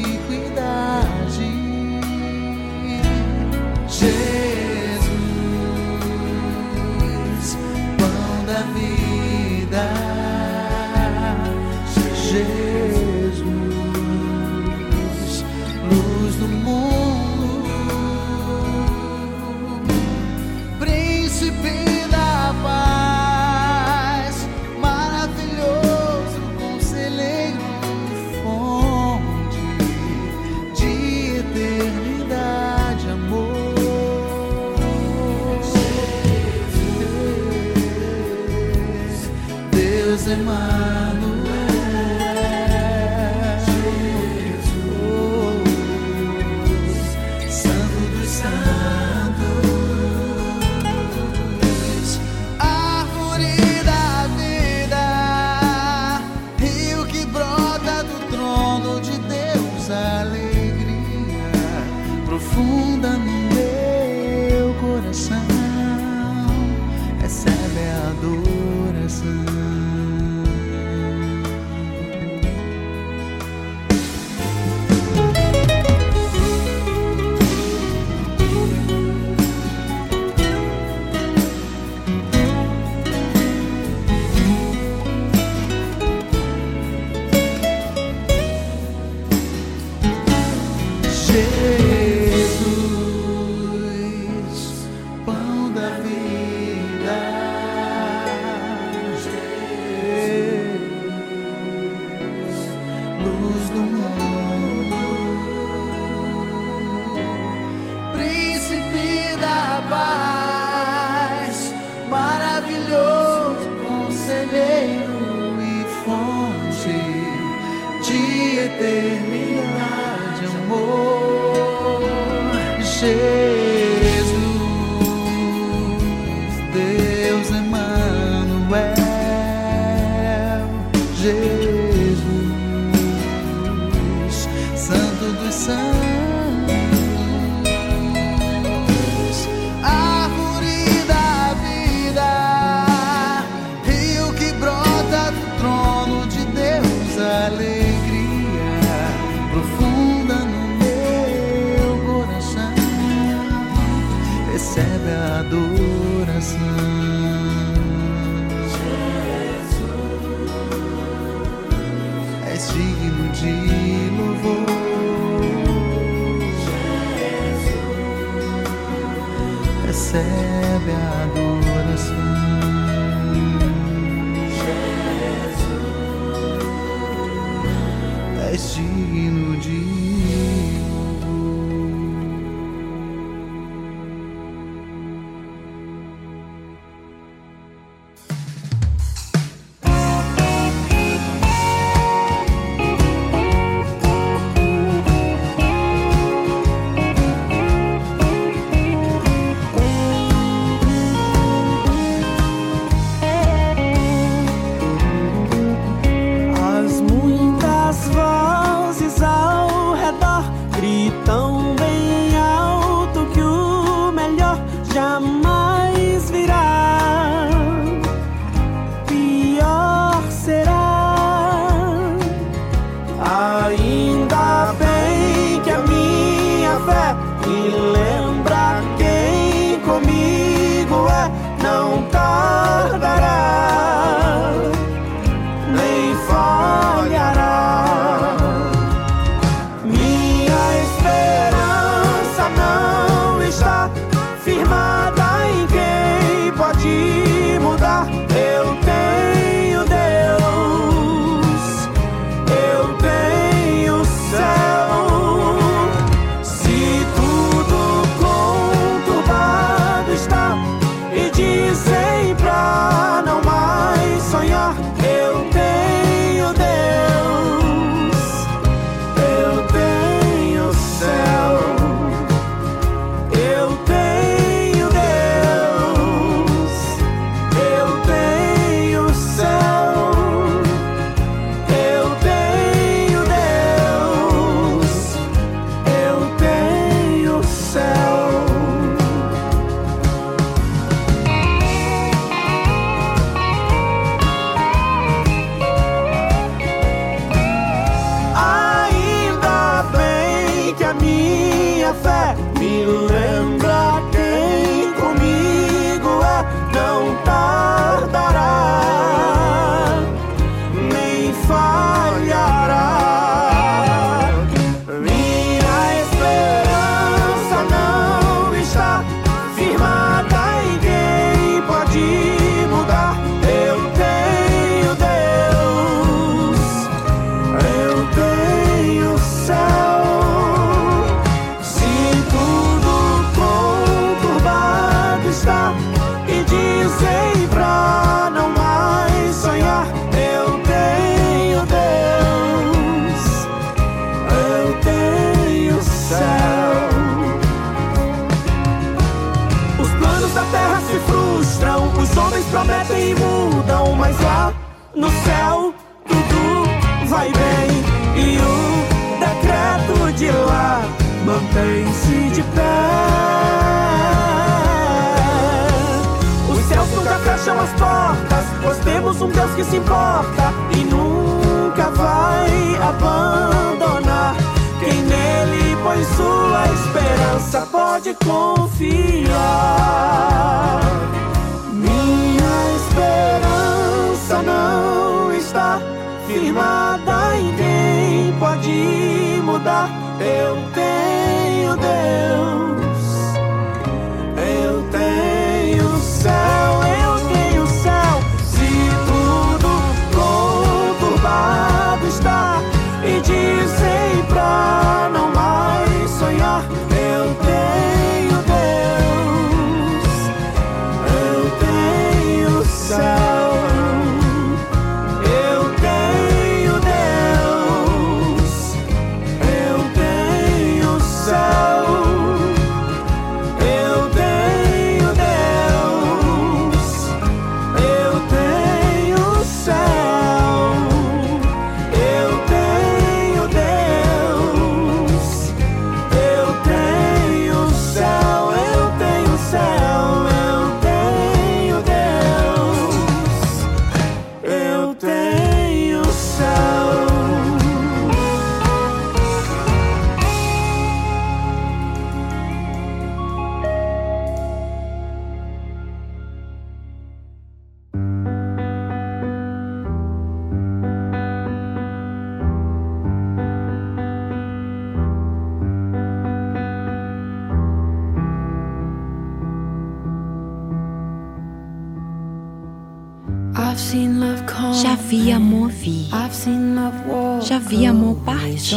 [477.72, 478.76] Vi amor partir.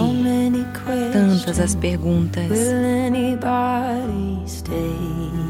[1.12, 2.44] Tantas as perguntas.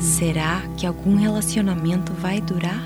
[0.01, 2.83] Será que algum relacionamento vai durar?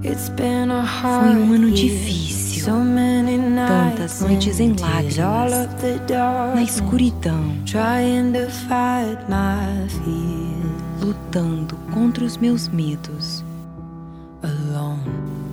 [0.00, 2.64] Foi um ano difícil,
[3.66, 5.16] tantas noites em lágrimas,
[6.54, 7.52] na escuridão,
[11.02, 13.44] lutando contra os meus medos,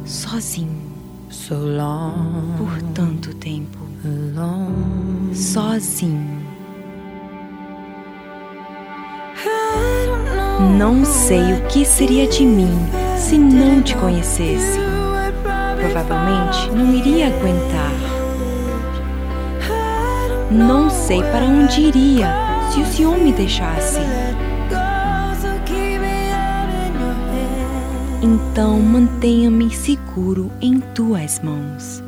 [0.05, 0.94] sozinho,
[2.57, 3.77] por tanto tempo,
[5.33, 6.43] sozinho.
[10.77, 12.71] Não sei o que seria de mim
[13.17, 14.79] se não te conhecesse.
[15.77, 17.93] Provavelmente não iria aguentar.
[20.49, 22.27] Não sei para onde iria
[22.71, 23.99] se o Senhor me deixasse.
[28.25, 32.03] Então mantenha-me seguro em tuas mãos.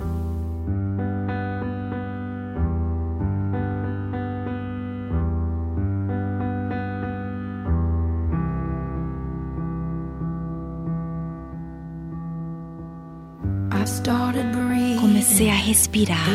[15.00, 16.28] Comecei a respirar.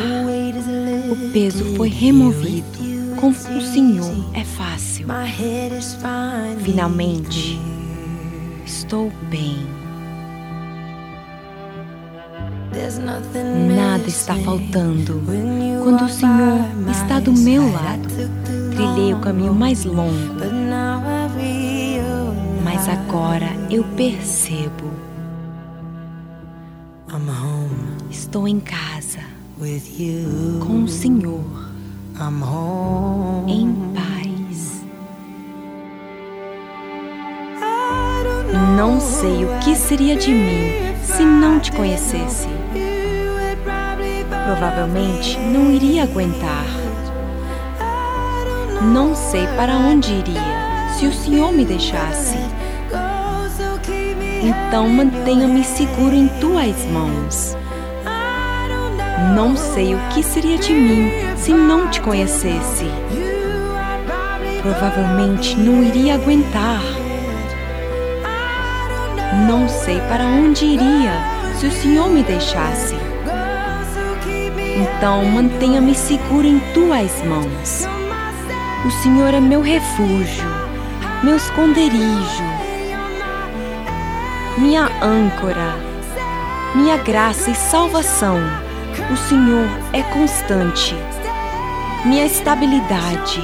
[1.11, 2.63] O peso foi removido.
[3.19, 5.07] Com o Senhor é fácil.
[6.63, 7.59] Finalmente,
[8.93, 9.57] estou bem.
[13.75, 15.19] Nada está faltando.
[15.83, 16.59] Quando o Senhor
[16.91, 18.07] está do meu lado,
[18.75, 20.35] trilhei o caminho mais longo.
[22.63, 24.91] Mas agora eu percebo.
[28.11, 29.21] Estou em casa
[30.67, 31.71] com o Senhor,
[33.47, 34.12] em paz.
[38.53, 40.71] Não sei o que seria de mim
[41.03, 42.47] se não te conhecesse.
[44.45, 46.65] Provavelmente não iria aguentar.
[48.81, 52.37] Não sei para onde iria se o Senhor me deixasse.
[54.43, 57.57] Então mantenha-me seguro em tuas mãos.
[59.33, 62.85] Não sei o que seria de mim se não te conhecesse.
[64.61, 67.02] Provavelmente não iria aguentar.
[69.47, 71.11] Não sei para onde iria
[71.59, 72.95] se o Senhor me deixasse.
[74.75, 77.87] Então mantenha-me seguro em tuas mãos.
[78.85, 80.49] O Senhor é meu refúgio,
[81.23, 82.43] meu esconderijo,
[84.57, 85.75] minha âncora,
[86.75, 88.37] minha graça e salvação.
[89.11, 90.95] O Senhor é constante,
[92.05, 93.41] minha estabilidade,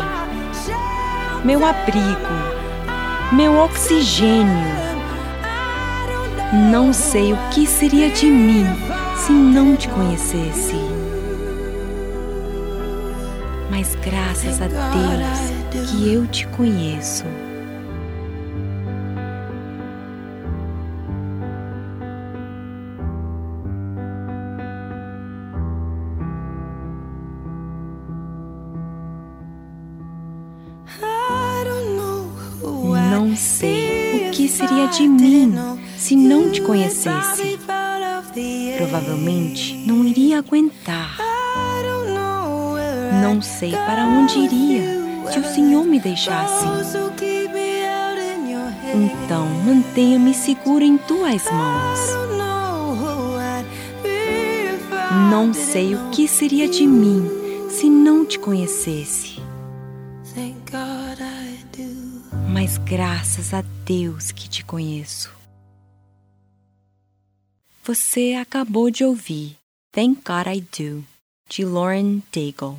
[1.43, 2.35] meu abrigo,
[3.31, 4.88] meu oxigênio.
[6.51, 8.65] Não sei o que seria de mim
[9.15, 10.73] se não te conhecesse.
[13.69, 17.25] Mas graças a Deus que eu te conheço.
[36.69, 37.59] Conhecesse.
[38.77, 41.17] Provavelmente não iria aguentar.
[43.23, 44.83] Não sei para onde iria
[45.31, 46.65] se o Senhor me deixasse.
[48.93, 51.99] Então mantenha-me seguro em tuas mãos.
[55.31, 57.27] Não sei o que seria de mim
[57.69, 59.41] se não te conhecesse.
[62.47, 65.38] Mas graças a Deus que te conheço.
[67.89, 69.57] Você acabou de ouvir
[69.91, 71.03] Thank God I Do,
[71.49, 72.77] de Lauren Daigle.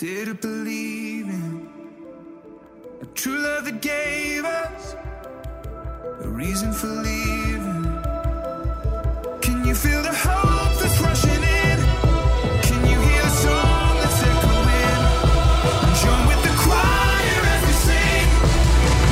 [0.00, 1.68] Did it believe in
[3.02, 4.94] a true love that gave us
[6.22, 7.84] a reason for leaving.
[9.42, 11.78] Can you feel the hope that's rushing in?
[12.62, 15.02] Can you hear the song that's echoing?
[16.00, 18.28] Join with the choir as we sing.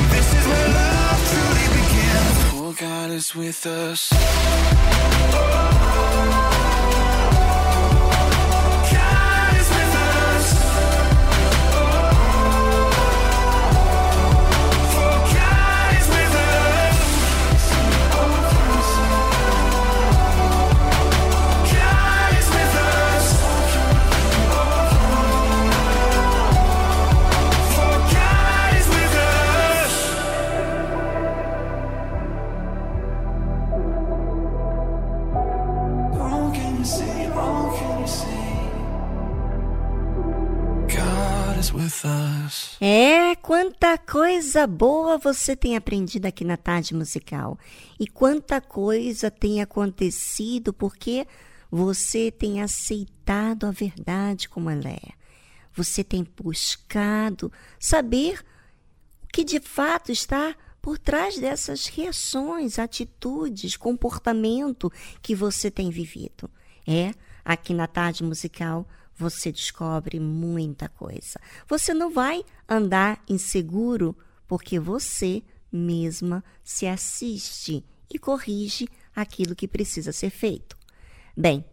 [0.08, 2.36] This is where love truly begins.
[2.62, 4.08] Oh, God is with us.
[4.10, 6.57] Oh, oh, oh.
[42.80, 47.58] É, quanta coisa boa você tem aprendido aqui na tarde musical.
[47.98, 51.26] E quanta coisa tem acontecido porque
[51.70, 55.18] você tem aceitado a verdade como ela é.
[55.74, 58.44] Você tem buscado saber
[59.24, 64.90] o que de fato está por trás dessas reações, atitudes, comportamento
[65.20, 66.48] que você tem vivido.
[66.86, 67.12] É,
[67.44, 68.86] aqui na tarde musical
[69.18, 71.40] você descobre muita coisa.
[71.66, 74.16] Você não vai andar inseguro
[74.46, 80.78] porque você mesma se assiste e corrige aquilo que precisa ser feito.
[81.36, 81.64] Bem,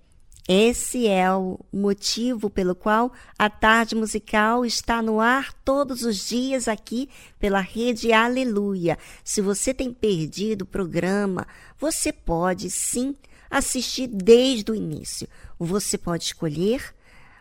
[0.47, 6.67] esse é o motivo pelo qual a tarde musical está no ar todos os dias
[6.67, 7.09] aqui
[7.39, 8.97] pela rede Aleluia.
[9.23, 11.47] Se você tem perdido o programa,
[11.77, 13.15] você pode sim
[13.49, 15.27] assistir desde o início.
[15.59, 16.94] Você pode escolher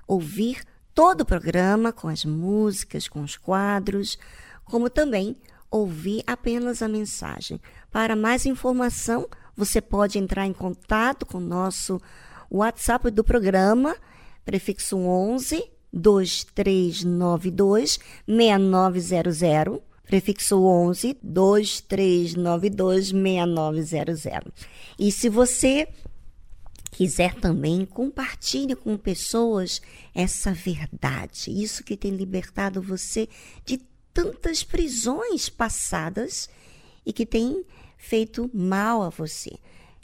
[0.06, 0.62] ouvir
[0.94, 4.16] todo o programa com as músicas, com os quadros,
[4.64, 5.36] como também
[5.70, 7.60] ouvir apenas a mensagem.
[7.90, 12.00] Para mais informação, você pode entrar em contato com o nosso
[12.50, 13.96] WhatsApp do programa,
[14.44, 24.52] prefixo 11 2392 6900, prefixo 11 2392 6900.
[24.98, 25.88] E se você
[26.94, 29.82] quiser também, compartilhe com pessoas
[30.14, 33.28] essa verdade, isso que tem libertado você
[33.64, 33.78] de
[34.12, 36.48] tantas prisões passadas
[37.04, 37.64] e que tem
[37.98, 39.58] feito mal a você.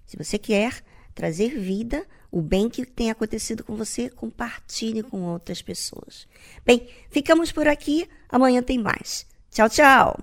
[0.05, 0.83] Se você quer
[1.15, 6.27] trazer vida, o bem que tem acontecido com você, compartilhe com outras pessoas.
[6.67, 8.09] Bem, ficamos por aqui.
[8.29, 9.27] Amanhã tem mais.
[9.53, 10.19] Tchau, tchau.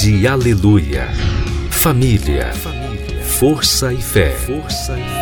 [0.00, 1.08] Rede Aleluia.
[1.70, 2.52] Família.
[3.24, 4.30] Força e fé.
[4.30, 5.17] Força e fé.